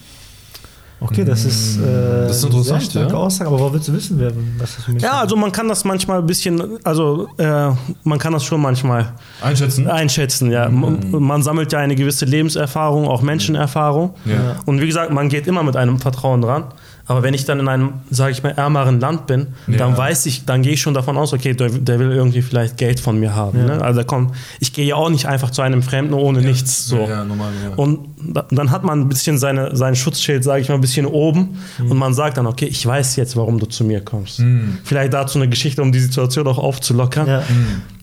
[1.00, 3.18] Okay, das ist, äh, Das ist interessant, sehr starke ja.
[3.18, 5.68] Aussage, aber woher willst du wissen, wer, was das für mich Ja, also man kann
[5.68, 7.70] das manchmal ein bisschen, also äh,
[8.02, 9.86] man kann das schon manchmal Einschätzen?
[9.88, 10.68] einschätzen, ja.
[10.68, 14.14] Man, man sammelt ja eine gewisse Lebenserfahrung, auch Menschenerfahrung.
[14.24, 14.56] Ja.
[14.66, 16.64] Und wie gesagt, man geht immer mit einem Vertrauen dran.
[17.08, 19.78] Aber wenn ich dann in einem, sage ich mal, ärmeren Land bin, Ja.
[19.78, 22.76] dann weiß ich, dann gehe ich schon davon aus, okay, der, der will irgendwie vielleicht
[22.76, 23.64] Geld von mir haben.
[23.64, 23.80] Ne?
[23.82, 26.86] Also komm, ich gehe ja auch nicht einfach zu einem Fremden ohne nichts.
[26.86, 26.98] So.
[26.98, 27.74] Ja, ja, normal, ja.
[27.76, 31.06] Und da- dann hat man ein bisschen seine, sein Schutzschild, sage ich mal, ein bisschen
[31.06, 31.58] oben.
[31.78, 31.90] Mhm.
[31.90, 34.42] Und man sagt dann, okay, ich weiß jetzt, warum du zu mir kommst.
[34.84, 37.26] Vielleicht dazu eine Geschichte, um die Situation auch aufzulockern.
[37.26, 37.42] Ja.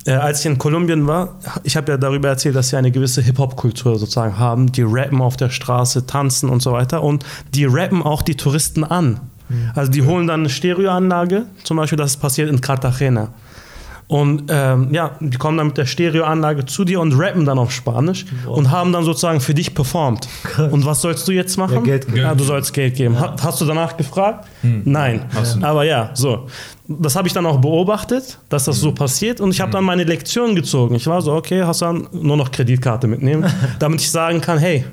[0.06, 3.22] Äh, als ich in Kolumbien war, ich habe ja darüber erzählt, dass sie eine gewisse
[3.22, 4.72] Hip-Hop-Kultur sozusagen haben.
[4.72, 7.04] Die rappen auf der Straße, tanzen und so weiter.
[7.04, 9.20] Und die rappen auch die Touristen an.
[9.76, 13.30] Also die holen dann eine Stereoanlage, zum Beispiel das passiert in Cartagena.
[14.08, 17.72] Und ähm, ja, die kommen dann mit der Stereoanlage zu dir und rappen dann auf
[17.72, 20.28] Spanisch und haben dann sozusagen für dich performt.
[20.72, 21.76] Und was sollst du jetzt machen?
[21.78, 22.18] Ja, Geld geben.
[22.18, 23.20] Ja, du sollst Geld geben.
[23.20, 24.48] Ha- Hast du danach gefragt?
[24.62, 25.26] Nein.
[25.34, 25.66] Hast du nicht.
[25.68, 26.46] Aber ja, so.
[26.88, 30.04] Das habe ich dann auch beobachtet, dass das so passiert und ich habe dann meine
[30.04, 30.94] Lektion gezogen.
[30.94, 33.46] Ich war so, okay, Hassan, nur noch Kreditkarte mitnehmen,
[33.80, 34.86] damit ich sagen kann, hey,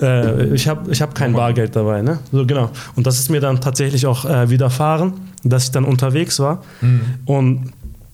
[0.00, 2.00] äh, ich habe ich hab kein Bargeld dabei.
[2.00, 2.18] Ne?
[2.32, 2.70] So, genau.
[2.96, 5.12] Und das ist mir dann tatsächlich auch äh, widerfahren,
[5.42, 6.62] dass ich dann unterwegs war.
[7.26, 7.72] Und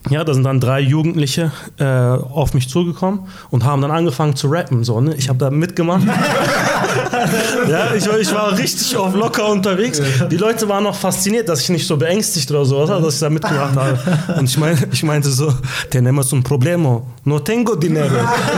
[0.09, 4.47] ja, da sind dann drei Jugendliche äh, auf mich zugekommen und haben dann angefangen zu
[4.47, 4.83] rappen.
[4.83, 5.13] So, ne?
[5.15, 6.01] Ich habe da mitgemacht.
[7.69, 10.01] ja, ich, war- ich war richtig auf locker unterwegs.
[10.31, 13.19] Die Leute waren noch fasziniert, dass ich nicht so beängstigt oder so war, dass ich
[13.19, 13.99] da mitgemacht habe.
[14.39, 15.53] Und ich, mein, ich meinte so,
[15.91, 17.03] tenemos un problema.
[17.23, 18.09] No tengo dinero.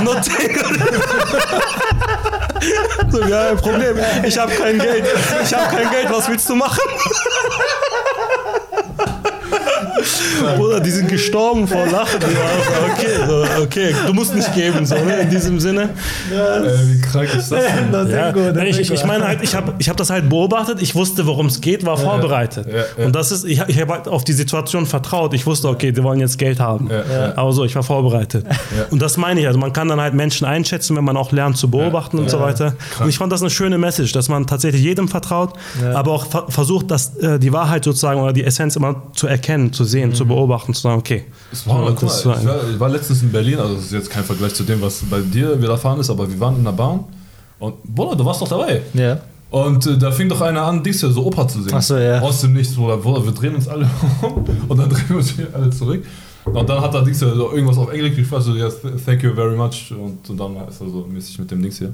[0.03, 0.61] No tengo
[3.11, 3.97] So, ja, ein Problem.
[4.25, 5.03] Ich habe kein Geld.
[5.43, 6.07] Ich habe kein Geld.
[6.09, 6.79] Was willst du machen?
[10.57, 12.19] Bruder, die sind gestorben vor Lachen.
[12.93, 15.89] Okay, okay, du musst nicht geben, so, ne, in diesem Sinne.
[16.32, 16.36] Äh,
[16.86, 18.09] wie krank ist das denn?
[18.09, 20.82] Ja, tengo, no ich, ich, ich meine halt, ich habe ich hab das halt beobachtet,
[20.82, 22.67] ich wusste, worum es geht, war vorbereitet.
[22.67, 23.05] ja, ja.
[23.05, 25.34] Und das ist, ich, ich habe halt auf die Situation vertraut.
[25.34, 26.89] Ich wusste, okay, die wollen jetzt Geld haben.
[26.89, 26.97] Ja,
[27.28, 27.34] ja.
[27.38, 28.45] Aber so, ich war vorbereitet.
[28.91, 31.57] Und das meine ich, also man kann dann halt Menschen einschätzen, wenn man auch lernt
[31.57, 32.74] zu beobachten und so weiter.
[32.99, 35.95] Und ich fand das eine schöne Message, dass man tatsächlich jedem vertraut, Ja.
[35.95, 39.74] aber auch ver versucht, dass, äh, die Wahrheit sozusagen oder die Essenz immer zu erkennen,
[39.74, 40.18] zu sehen, Mhm.
[40.18, 41.26] zu beobachten, zu sagen, okay.
[41.51, 44.09] Es war, mal, das ein- war, ich war letztens in Berlin, also das ist jetzt
[44.09, 47.03] kein Vergleich zu dem, was bei dir widerfahren ist, aber wir waren in der Bahn
[47.59, 48.82] und Bruder, du warst doch dabei.
[48.93, 49.20] Ja.
[49.51, 51.76] Und äh, da fing doch einer an, Dings hier, so Opa zu singen.
[51.78, 52.20] Ach so, ja.
[52.22, 53.88] Aus dem Nichts, Bruder, Bruder, wir drehen uns alle
[54.22, 56.03] um und dann drehen wir uns hier alle zurück.
[56.45, 59.34] Und dann hat er Dings hier so irgendwas auf Englisch gesprochen, so, yes, thank you
[59.34, 59.91] very much.
[59.91, 61.93] Und, und dann ist er so mäßig mit dem Dings hier.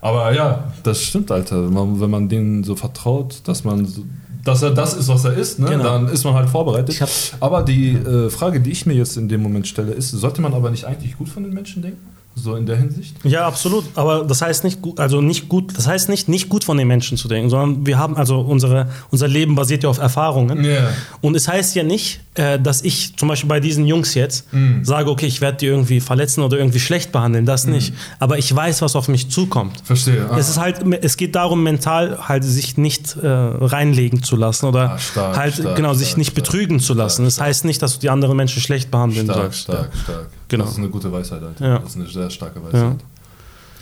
[0.00, 1.62] Aber ja, das stimmt, Alter.
[1.70, 4.02] Man, wenn man denen so vertraut, dass man so,
[4.44, 5.68] dass er das ist, was er ist, ne?
[5.68, 5.84] Genau.
[5.84, 7.02] dann ist man halt vorbereitet.
[7.40, 10.54] Aber die äh, Frage, die ich mir jetzt in dem Moment stelle, ist, sollte man
[10.54, 12.13] aber nicht eigentlich gut von den Menschen denken?
[12.36, 13.14] So in der Hinsicht?
[13.24, 13.84] Ja, absolut.
[13.94, 16.88] Aber das heißt nicht gut, also nicht gut, das heißt nicht, nicht gut von den
[16.88, 20.64] Menschen zu denken, sondern wir haben, also unsere, unser Leben basiert ja auf Erfahrungen.
[20.64, 20.88] Ja.
[21.20, 24.84] Und es heißt ja nicht, äh, dass ich zum Beispiel bei diesen Jungs jetzt Mhm.
[24.84, 27.94] sage, okay, ich werde die irgendwie verletzen oder irgendwie schlecht behandeln, das nicht.
[28.18, 29.80] Aber ich weiß, was auf mich zukommt.
[29.84, 30.26] Verstehe.
[30.28, 30.36] Ah.
[30.36, 34.90] Es ist halt, es geht darum, mental halt sich nicht äh, reinlegen zu lassen oder
[34.94, 36.44] Ah, stark, halt stark, genau sich stark, nicht stark.
[36.44, 37.22] betrügen zu lassen.
[37.22, 39.60] Stark, das heißt nicht, dass du die anderen Menschen schlecht behandeln Stark, sollst.
[39.60, 40.26] stark, stark.
[40.48, 40.64] Genau.
[40.64, 41.64] Das ist eine gute Weisheit, Alter.
[41.66, 41.78] Ja.
[41.78, 42.80] Das ist eine sehr starke Weisheit.
[42.80, 42.96] Ja.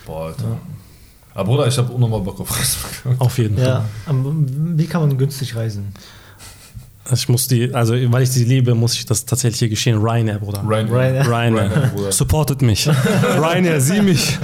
[0.07, 0.59] Boah, Alter.
[1.35, 3.19] Aber Bruder, ich habe unnormal Bock auf Facebook.
[3.19, 3.67] Auf jeden Fall.
[3.67, 3.85] Ja.
[4.13, 5.95] Wie kann man günstig reisen?
[7.13, 9.99] Ich muss die, also weil ich sie liebe, muss ich das tatsächlich hier geschehen.
[9.99, 10.63] Ryanair, Bruder.
[10.65, 10.89] Ryan.
[10.89, 11.27] Ryanair.
[11.27, 11.71] Ryanair.
[11.71, 12.13] Ryanair, Bruder.
[12.21, 12.89] Supportet mich.
[12.89, 14.39] Ryanair, sieh mich.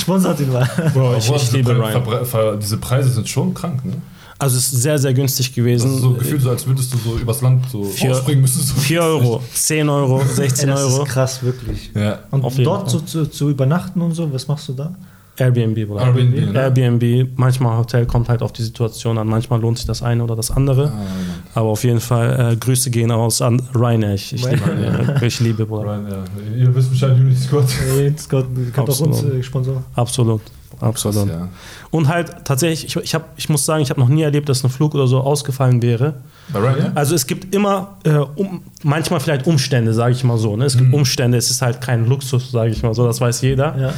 [0.00, 0.68] Sponsert ihn mal.
[0.94, 2.56] Bro, ich, ich diese liebe Ryanair.
[2.56, 3.94] Diese Preise sind schon krank, ne?
[4.40, 5.94] Also es ist sehr, sehr günstig Das gewesen.
[5.94, 8.70] ist so gefühlt so, als würdest du so übers Land so Vier- aufspringen müsstest.
[8.70, 11.02] Du 4 Euro, 10 Euro, 16 Ey, das Euro.
[11.04, 11.90] ist krass, wirklich.
[11.94, 12.20] Ja.
[12.30, 14.94] Und dort zu, zu, zu übernachten und so, was machst du da?
[15.40, 16.02] Airbnb, Bruder.
[16.02, 16.60] Airbnb, ne?
[16.60, 20.36] Airbnb, manchmal Hotel kommt halt auf die Situation an, manchmal lohnt sich das eine oder
[20.36, 20.88] das andere.
[20.88, 21.06] Ah, Mann.
[21.54, 24.14] Aber auf jeden Fall, äh, Grüße gehen aus an Ryanair.
[24.14, 24.98] Ich, ich, liebe, Ryanair.
[24.98, 25.22] Ryanair.
[25.22, 25.84] ich liebe, Bruder.
[25.84, 26.56] Ryan, ja.
[26.56, 27.66] Ihr wisst Bescheid, Scott.
[27.96, 29.34] Ey, Scott, kannst auch uns Absolut.
[29.34, 29.84] äh, sponsoren.
[29.94, 30.40] Absolut.
[30.80, 31.28] Absolut.
[31.28, 31.48] ja.
[31.90, 34.64] Und halt tatsächlich, ich, ich, hab, ich muss sagen, ich habe noch nie erlebt, dass
[34.64, 36.14] ein Flug oder so ausgefallen wäre.
[36.54, 36.92] Ja?
[36.94, 40.56] Also es gibt immer, äh, um, manchmal vielleicht Umstände, sage ich mal so.
[40.56, 40.64] Ne?
[40.64, 43.76] Es gibt Umstände, es ist halt kein Luxus, sage ich mal so, das weiß jeder.
[43.78, 43.94] Ja.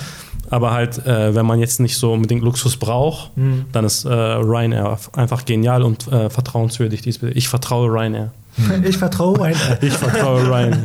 [0.52, 3.64] Aber halt, äh, wenn man jetzt nicht so unbedingt Luxus braucht, Mhm.
[3.72, 7.06] dann ist äh, Ryanair einfach genial und äh, vertrauenswürdig.
[7.06, 8.32] Ich vertraue Ryanair.
[8.84, 9.78] Ich vertraue Ryanair.
[9.80, 10.78] Ich vertraue Ryanair.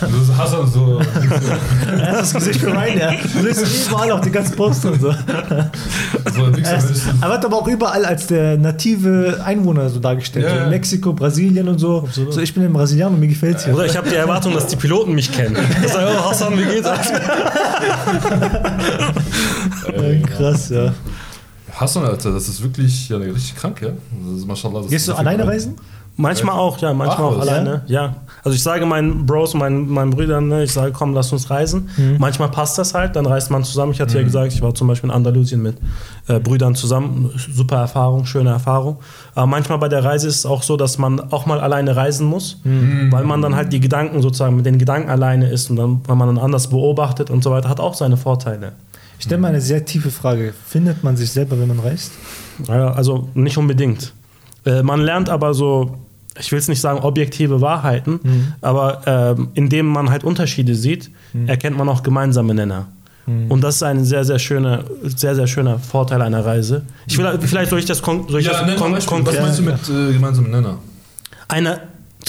[0.00, 1.00] Du hast also so.
[1.90, 3.18] Erstes Gesicht für Ryanair.
[3.34, 5.08] Du siehst überall auf die ganzen Poster und so.
[5.08, 5.70] Er,
[6.78, 10.44] ist, er wird aber auch überall als der native Einwohner so dargestellt.
[10.44, 10.64] Ja, so ja.
[10.64, 12.08] in Mexiko, Brasilien und so.
[12.10, 13.74] So, ich bin ein Brasilianer und mir gefällt's hier.
[13.74, 15.56] Oder ich habe die Erwartung, dass die Piloten mich kennen.
[15.84, 16.88] Ich sage, oh, Hassan, wie geht's?
[19.86, 20.92] Äh, krass, ja.
[21.72, 23.88] Hassan, Alter, das ist wirklich ja, richtig krank, ja?
[23.88, 25.56] Das ist, das Gehst du alleine Arbeit.
[25.56, 25.76] reisen?
[26.18, 27.82] Manchmal auch, ja, manchmal Ach, auch alleine.
[27.86, 28.16] Ja.
[28.42, 31.90] Also ich sage meinen Bros, meinen, meinen Brüdern, ne, ich sage, komm, lass uns reisen.
[32.18, 33.92] Manchmal passt das halt, dann reist man zusammen.
[33.92, 35.76] Ich hatte ja gesagt, ich war zum Beispiel in Andalusien mit
[36.28, 37.30] äh, Brüdern zusammen.
[37.52, 38.96] Super Erfahrung, schöne Erfahrung.
[39.34, 42.26] Aber manchmal bei der Reise ist es auch so, dass man auch mal alleine reisen
[42.26, 46.00] muss, weil man dann halt die Gedanken sozusagen mit den Gedanken alleine ist und dann,
[46.06, 48.72] weil man dann anders beobachtet und so weiter, hat auch seine Vorteile.
[49.18, 50.52] Ich stelle mal eine sehr tiefe Frage.
[50.66, 52.12] Findet man sich selber, wenn man reist?
[52.68, 54.12] Ja, also nicht unbedingt.
[54.64, 55.96] Äh, man lernt aber so,
[56.38, 58.20] ich will es nicht sagen objektive Wahrheiten,
[58.60, 61.10] aber ähm, indem man halt Unterschiede sieht,
[61.46, 62.86] erkennt man auch gemeinsame Nenner.
[63.48, 66.82] Und das ist ein sehr, sehr schöner, sehr, sehr schöner Vorteil einer Reise.
[67.08, 69.18] Ich will, vielleicht soll ich das, kon soll ich Ja, das nenn kon Beispiel.
[69.18, 69.62] Was konkret- meinst du
[69.98, 70.78] mit äh, gemeinsamen Nenner?
[71.48, 71.80] Eine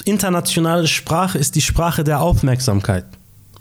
[0.06, 3.06] internationale Sprache ist die Sprache der Aufmerksamkeit.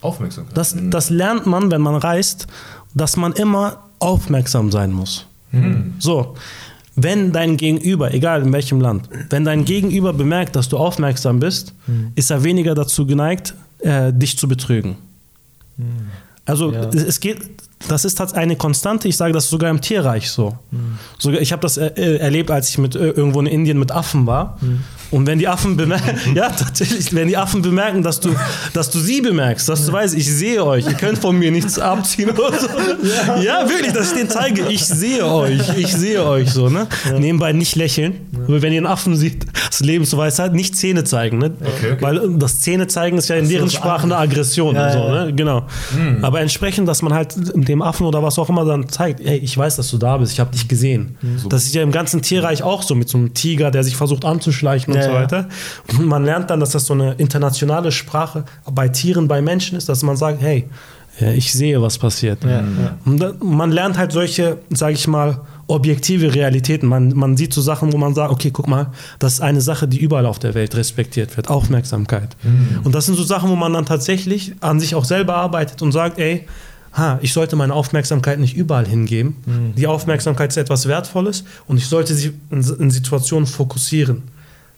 [0.01, 0.57] Aufmerksamkeit.
[0.57, 2.47] Das, das lernt man, wenn man reist,
[2.95, 5.27] dass man immer aufmerksam sein muss.
[5.99, 6.35] So,
[6.97, 11.75] wenn dein Gegenüber, egal in welchem Land, wenn dein Gegenüber bemerkt, dass du aufmerksam bist,
[12.15, 14.97] ist er weniger dazu geneigt, äh, dich zu betrügen.
[16.45, 16.89] Also Ja.
[16.89, 17.39] es, geht,
[17.89, 19.09] das ist tatsächlich eine Konstante.
[19.09, 20.57] Ich sage das sogar im Tierreich so.
[21.19, 23.93] Sogar, ich habe das äh, äh, erlebt, als ich mit äh, irgendwo in Indien mit
[23.93, 24.59] Affen war.
[25.11, 28.35] Und wenn die Affen bemerken, ja tatsächlich, wenn die Affen bemerken, dass du,
[28.73, 31.79] dass du sie bemerkst, dass du weißt, ich sehe euch, ihr könnt von mir nichts
[31.79, 32.69] abziehen oder so.
[33.43, 36.87] Ja, wirklich, dass ich denen zeige, ich sehe euch, ich sehe euch so, ne?
[37.19, 41.53] Nebenbei nicht lächeln, weil wenn ihr einen Affen sieht, das Lebensweisheit, nicht Zähne zeigen, ne?
[41.61, 41.97] Okay, okay.
[42.01, 44.99] Weil äh, das Zähne zeigen ist ja in deren Sprache eine Aggression Ja, und so,
[44.99, 45.35] ja, ne?
[45.35, 45.67] Genau.
[46.23, 49.57] Aber entsprechend, dass man halt dem Affen oder was auch immer dann zeigt, ey, ich
[49.57, 51.17] weiß, dass du da bist, ich habe dich gesehen.
[51.49, 54.25] Das ist ja im ganzen Tierreich auch so mit so einem Tiger, der sich versucht
[54.25, 55.49] anzuschleichen und Ja, so weiter.
[55.99, 59.89] Und man lernt dann, dass das so eine internationale Sprache bei Tieren, bei Menschen ist,
[59.89, 60.65] dass man sagt, hey,
[61.19, 62.45] ja, ich sehe, was passiert.
[62.45, 62.63] Ja.
[63.07, 66.87] Und da- man lernt halt solche, sage ich mal, objektive Realitäten.
[66.89, 68.89] Man, man sieht so Sachen, wo man sagt, okay, guck mal,
[69.19, 71.49] das ist eine Sache, die überall auf der Welt respektiert wird.
[71.49, 72.37] Aufmerksamkeit.
[72.85, 75.91] Und das sind so Sachen, wo man dann tatsächlich an sich auch selber arbeitet und
[75.93, 76.47] sagt, ey,
[76.93, 79.37] ha, ich sollte meine Aufmerksamkeit nicht überall hingeben.
[79.77, 84.23] Die Aufmerksamkeit ist etwas Wertvolles und ich sollte sie in, in Situationen fokussieren.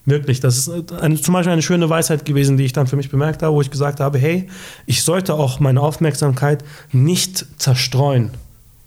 [0.08, 3.10] Wirklich, das ist eine, zum Beispiel eine schöne Weisheit gewesen, die ich dann für mich
[3.10, 4.48] bemerkt habe, wo ich gesagt habe, hey,
[4.86, 8.30] ich sollte auch meine Aufmerksamkeit nicht zerstreuen.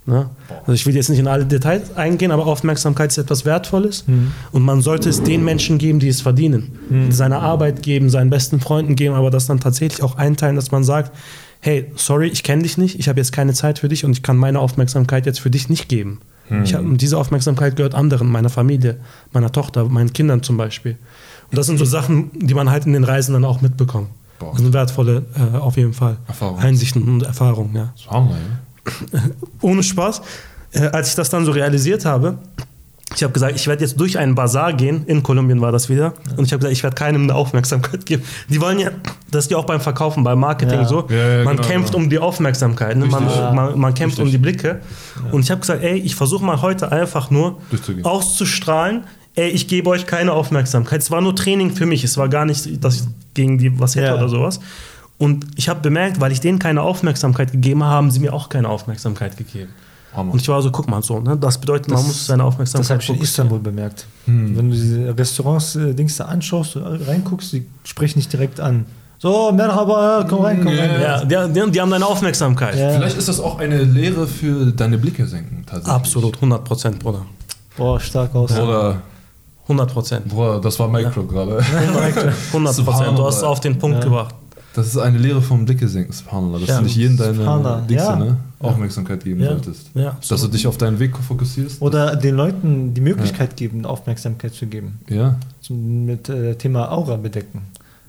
[0.07, 0.31] Ne?
[0.61, 4.05] Also ich will jetzt nicht in alle Details eingehen, aber Aufmerksamkeit ist etwas Wertvolles
[4.51, 6.79] und man sollte es den Menschen geben, die es verdienen.
[7.11, 10.83] Seiner Arbeit geben, seinen besten Freunden geben, aber das dann tatsächlich auch einteilen, dass man
[10.83, 11.15] sagt,
[11.59, 14.23] hey, sorry, ich kenne dich nicht, ich habe jetzt keine Zeit für dich und ich
[14.23, 16.19] kann meine Aufmerksamkeit jetzt für dich nicht geben.
[16.63, 18.97] Ich hab, und diese Aufmerksamkeit gehört anderen, meiner Familie,
[19.31, 20.97] meiner Tochter, meinen Kindern zum Beispiel.
[21.49, 24.09] Und das sind so Sachen, die man halt in den Reisen dann auch mitbekommt.
[24.39, 24.51] Boah.
[24.51, 26.59] Das sind wertvolle, äh, auf jeden Fall, Erfahrung.
[26.59, 28.35] Einsichten und Erfahrungen, ja Subhanallah,
[29.13, 29.19] ja.
[29.61, 30.21] ohne Spaß,
[30.73, 32.37] äh, als ich das dann so realisiert habe,
[33.15, 36.13] ich habe gesagt, ich werde jetzt durch einen Bazar gehen, in Kolumbien war das wieder,
[36.37, 38.23] und ich habe gesagt, ich werde keinem eine Aufmerksamkeit geben.
[38.49, 38.91] Die wollen ja,
[39.31, 40.85] das ist ja auch beim Verkaufen, beim Marketing Ja.
[40.87, 42.03] so, Ja, ja, man genau, kämpft genau.
[42.03, 43.05] um die Aufmerksamkeit, ne?
[43.07, 43.27] man.
[43.27, 43.51] Ja.
[43.51, 44.25] man, man kämpft Richtig.
[44.25, 44.79] um die Blicke.
[45.31, 47.57] Und ich habe gesagt, ey, ich versuche mal heute einfach nur
[48.03, 49.03] auszustrahlen,
[49.35, 51.01] ey, ich gebe euch keine Aufmerksamkeit.
[51.01, 53.03] Es war nur Training für mich, es war gar nicht, dass ich
[53.33, 54.15] gegen die was hätte Ja.
[54.15, 54.59] oder sowas.
[55.17, 58.49] Und ich habe bemerkt, weil ich denen keine Aufmerksamkeit gegeben habe, haben sie mir auch
[58.49, 59.69] keine Aufmerksamkeit gegeben.
[60.15, 60.33] Hammer.
[60.33, 61.37] Und ich war so, guck mal so, ne?
[61.37, 63.21] das bedeutet, man Das- muss seine Das Aufmerksamkeit habe ich in.
[63.21, 64.05] Istanbul bemerkt.
[64.25, 64.57] Hm.
[64.57, 68.85] Wenn du diese Restaurants-Dings da anschaust, äh, reinguckst, die sprechen nicht direkt an.
[69.19, 70.99] So, Merhaba, komm rein, komm rein.
[70.99, 72.75] Ja, die, die, die haben deine Aufmerksamkeit.
[72.75, 72.89] Ja.
[72.91, 75.93] Vielleicht ist das auch eine Lehre für deine Blicke senken, tatsächlich.
[75.93, 77.25] Absolut, 100 Prozent, Bruder.
[77.77, 78.51] Boah, stark aus.
[78.51, 79.01] Bruder,
[79.67, 80.27] 100 Prozent.
[80.27, 81.59] Bruder, das war Micro gerade.
[82.51, 83.17] 100 Prozent.
[83.17, 84.03] Du hast es auf den Punkt Ja.
[84.03, 84.35] gebracht.
[84.73, 86.59] Das ist eine Lehre vom Blicke senken, Subhanallah.
[86.59, 86.77] Dass Ja.
[86.77, 88.15] du nicht jedem deine Dings, ja.
[88.15, 89.49] ne, Aufmerksamkeit geben Ja.
[89.49, 89.89] solltest.
[89.93, 91.81] Ja, Dass du dich auf deinen Weg fokussierst.
[91.81, 94.99] Oder den Leuten die Möglichkeit geben, Aufmerksamkeit zu geben.
[95.09, 97.63] Ja, Zum, mit äh, Thema Aura bedecken.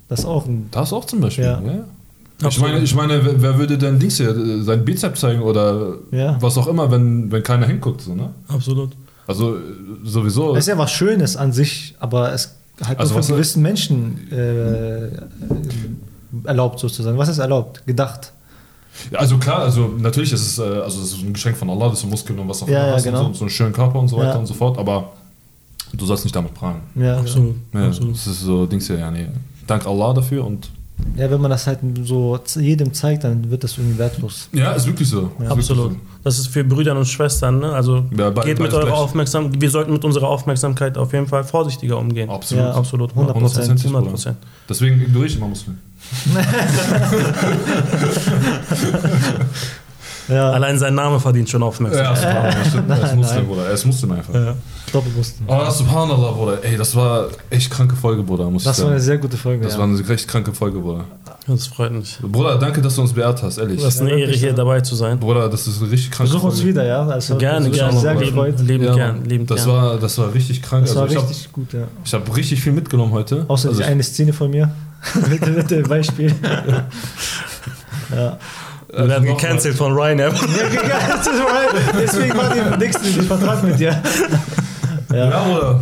[0.08, 0.68] Das auch ein.
[0.70, 1.44] das auch zum Beispiel.
[1.44, 1.60] Ja.
[1.60, 2.48] Ja.
[2.48, 6.36] Ich meine, ich meine, wer, würde denn Dings hier, äh, sein Bizep zeigen oder Ja.
[6.40, 8.30] was auch immer, wenn, wenn keiner hinguckt, so, ne?
[8.48, 8.90] Absolut.
[9.26, 9.60] Also äh,
[10.04, 10.54] sowieso.
[10.54, 12.54] Das ist ja was Schönes an sich, aber es
[12.84, 15.08] halt Also nur was- für gewissen Menschen äh,
[16.44, 17.16] erlaubt sozusagen.
[17.18, 17.84] Was ist erlaubt?
[17.86, 18.32] Gedacht.
[19.10, 21.88] Ja, also klar, also natürlich ist es, äh, also es ist ein Geschenk von Allah,
[21.88, 23.24] dass du Muskeln und was auch Ja, immer ja, hast genau.
[23.26, 24.36] und so, so einen schönen Körper und so weiter Ja.
[24.36, 25.12] und so fort, aber
[25.94, 26.80] du sollst nicht damit prahlen.
[26.94, 27.54] Ja, Absolut.
[27.72, 28.14] Ja, Absolut.
[28.14, 29.28] Das ist so Dings hier, ja, nee.
[29.66, 30.70] Dank Allah dafür und
[31.16, 34.48] Ja, wenn man das halt so jedem zeigt, dann wird das irgendwie wertlos.
[34.52, 35.22] ja, ist wirklich so.
[35.22, 35.92] Ist wirklich Absolut.
[35.92, 35.98] so.
[36.24, 37.58] Das ist für Brüder und Schwestern.
[37.60, 37.72] Ne?
[37.72, 38.94] Also Ja, bei- geht mit beides eurer.
[38.96, 39.60] Aufmerksamkeit.
[39.60, 42.30] Wir sollten mit unserer Aufmerksamkeit auf jeden Fall vorsichtiger umgehen.
[42.30, 42.64] Absolut.
[42.64, 42.72] Ja.
[42.74, 43.10] Absolut.
[43.12, 43.14] 100%.
[43.14, 43.36] 100
[43.94, 44.36] 100 Prozent.
[44.68, 45.80] Deswegen ignoriere ich immer Muskeln.
[50.28, 52.16] Ja, Allein sein Name verdient schon Aufmerksamkeit.
[52.16, 52.90] subhanallah, stimmt.
[52.90, 53.46] Er ist Muslim.
[53.46, 53.66] Bruder.
[53.66, 54.34] Er ist Muslim einfach.
[54.34, 54.54] Ja.
[54.92, 55.46] Doppelbewussten.
[55.48, 56.58] Oh, subhanallah, Bruder.
[56.64, 59.06] Ey, das war echt kranke Folge, Bruder, muss Das ich war eine sagen.
[59.06, 59.64] sehr gute Folge.
[59.64, 59.78] Das ja.
[59.80, 61.04] war eine recht kranke Folge, Bruder.
[61.46, 62.18] Das freut mich.
[62.22, 63.82] Bruder, danke, dass du uns beehrt hast, ehrlich.
[63.82, 64.54] Das ist eine Ja, Ehre, hier ja.
[64.54, 65.18] dabei zu sein.
[65.18, 66.68] Bruder, das ist eine richtig kranke Besuch uns Folge.
[66.70, 67.04] wieder, ja.
[67.06, 67.92] Also, Gerne, das hat gerne.
[67.94, 68.60] mich sehr gefreut.
[68.60, 69.24] Lieben Ja, gern, Mann.
[69.24, 69.76] lieben das gern.
[69.76, 70.86] war, das war richtig krank.
[70.86, 71.80] Das war also ich richtig gut, ja.
[71.80, 73.44] habe ich hab richtig viel mitgenommen heute.
[73.48, 74.70] Außer also die eine Szene von mir.
[75.56, 76.32] mit dem Beispiel.
[78.14, 78.38] ja.
[78.94, 80.32] Wir werden gecancelt von Ryanair.
[82.00, 83.90] Deswegen war die nächste nicht Vertrag mit dir.
[83.90, 84.02] Ja.
[85.30, 85.42] Ja.
[85.44, 85.80] Bruder.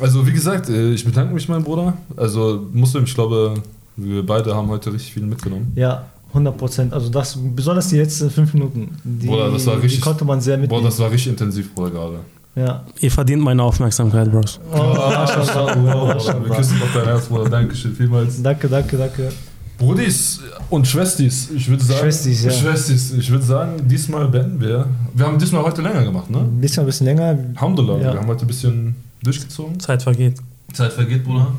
[0.00, 1.94] Also wie gesagt, äh, ich bedanke mich, mein Bruder.
[2.16, 3.54] Also Muslim, ich glaube,
[3.96, 5.72] wir beide haben heute richtig viel mitgenommen.
[5.74, 6.92] ja, 100 Prozent.
[6.92, 8.96] Also das, besonders die letzten fünf Minuten.
[9.02, 10.84] Die, Bruder, das war die richtig- konnte man sehr Boah, mitnehmen.
[10.84, 12.18] das war richtig intensiv, Bruder, gerade.
[12.54, 12.84] ja.
[13.00, 14.60] Ihr verdient meine Aufmerksamkeit, Bros.
[14.72, 16.54] Oh, Maschallah, Bruder, Wir Maschallah.
[16.56, 17.50] küssen auf dein Herz, Bruder.
[17.50, 18.40] Dankeschön vielmals.
[18.40, 19.32] Danke, danke, danke.
[19.80, 22.00] Brudis und Schwestis, ich würde sagen.
[22.00, 22.50] Schwestis, ja.
[22.50, 24.86] Schwestis, ich würde sagen, diesmal beenden wir.
[25.14, 26.38] Wir haben diesmal heute länger gemacht, ne?
[26.40, 27.36] Ein bisschen, ein bisschen länger.
[27.56, 28.12] Alhamdulillah, Ja.
[28.12, 29.80] wir haben heute ein bisschen durchgezogen.
[29.80, 30.36] Zeit vergeht.
[30.74, 31.54] Zeit vergeht, Bruder.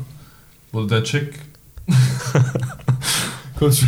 [0.72, 1.34] Oder der Chick.
[3.58, 3.82] Kurz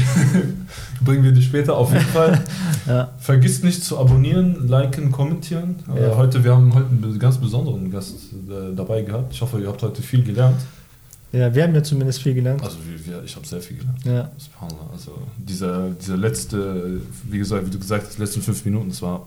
[1.04, 2.42] bringen wir dich später auf jeden Fall.
[2.86, 3.08] Ja.
[3.18, 5.76] Vergisst nicht zu abonnieren, liken, kommentieren.
[5.88, 6.18] Ja.
[6.18, 8.12] heute, wir haben heute einen ganz besonderen Gast
[8.46, 9.32] äh, dabei gehabt.
[9.32, 10.60] Ich hoffe, ihr habt heute viel gelernt.
[11.34, 12.62] Ja, wir haben ja zumindest viel gelernt.
[12.62, 14.04] Also wir, wir, ich habe sehr viel gelernt.
[14.04, 14.30] Ja.
[14.38, 14.90] Subhanallah.
[14.92, 19.02] Also dieser, dieser letzte, wie gesagt, wie du gesagt hast, die letzten fünf Minuten, das
[19.02, 19.22] war,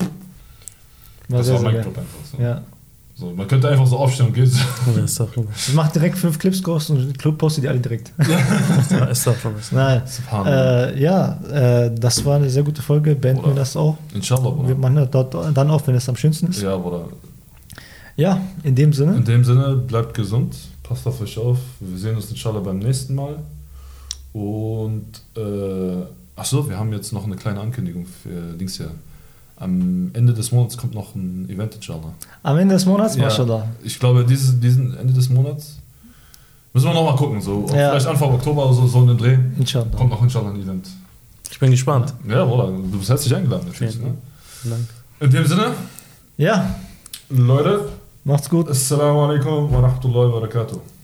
[1.29, 1.81] War das war mein.
[1.81, 2.19] Club einfach.
[2.31, 2.41] So.
[2.41, 2.61] Ja.
[3.19, 4.43] So, man könnte einfach so aufstehen und gehen.
[5.03, 8.11] Ist doch Ich mach direkt fünf Clips groß und Club postet die alle direkt.
[9.11, 9.35] ist doch
[9.71, 10.03] Nein.
[10.05, 10.85] Subhanallah.
[10.89, 13.15] Äh, ja, äh, das war eine sehr gute Folge.
[13.15, 13.97] Beenden wir das auch.
[14.13, 14.75] Inshallah, Wir Bruder.
[14.75, 16.61] machen das dort dann auf, wenn es am schönsten ist.
[16.61, 17.07] Ja, Bruder.
[18.17, 19.15] Ja, in dem Sinne.
[19.15, 20.55] In dem Sinne, bleibt gesund,
[20.87, 21.57] passt auf euch auf.
[21.79, 23.37] Wir sehen uns inshallah beim nächsten Mal.
[24.33, 28.91] Und, äh, ach so, wir haben jetzt noch eine kleine Ankündigung für Dings hier.
[29.59, 32.13] Am Ende des Monats kommt noch ein Event, inshallah.
[32.43, 33.23] Am Ende des Monats, Ja.
[33.23, 33.67] Mashallah.
[33.83, 35.77] Ich glaube, dieses, diesen Ende des Monats
[36.73, 37.41] müssen wir noch mal gucken.
[37.41, 37.89] So, Ja.
[37.91, 39.37] Vielleicht Anfang Oktober oder so, so einen Dreh.
[39.57, 39.87] Inshallah.
[39.97, 40.87] Kommt noch inshallah ein Event.
[41.49, 42.13] Ich bin gespannt.
[42.27, 43.99] Ja, Bruder, du bist herzlich eingeladen natürlich.
[43.99, 44.13] Ne?
[44.65, 44.85] Dank.
[45.21, 45.71] In dem Sinne,
[46.37, 46.75] Ja,
[47.29, 47.89] Leute,
[48.27, 48.67] macht's gut.
[48.69, 50.96] Assalamu alaikum wa rahmatullahi wa barakatuh.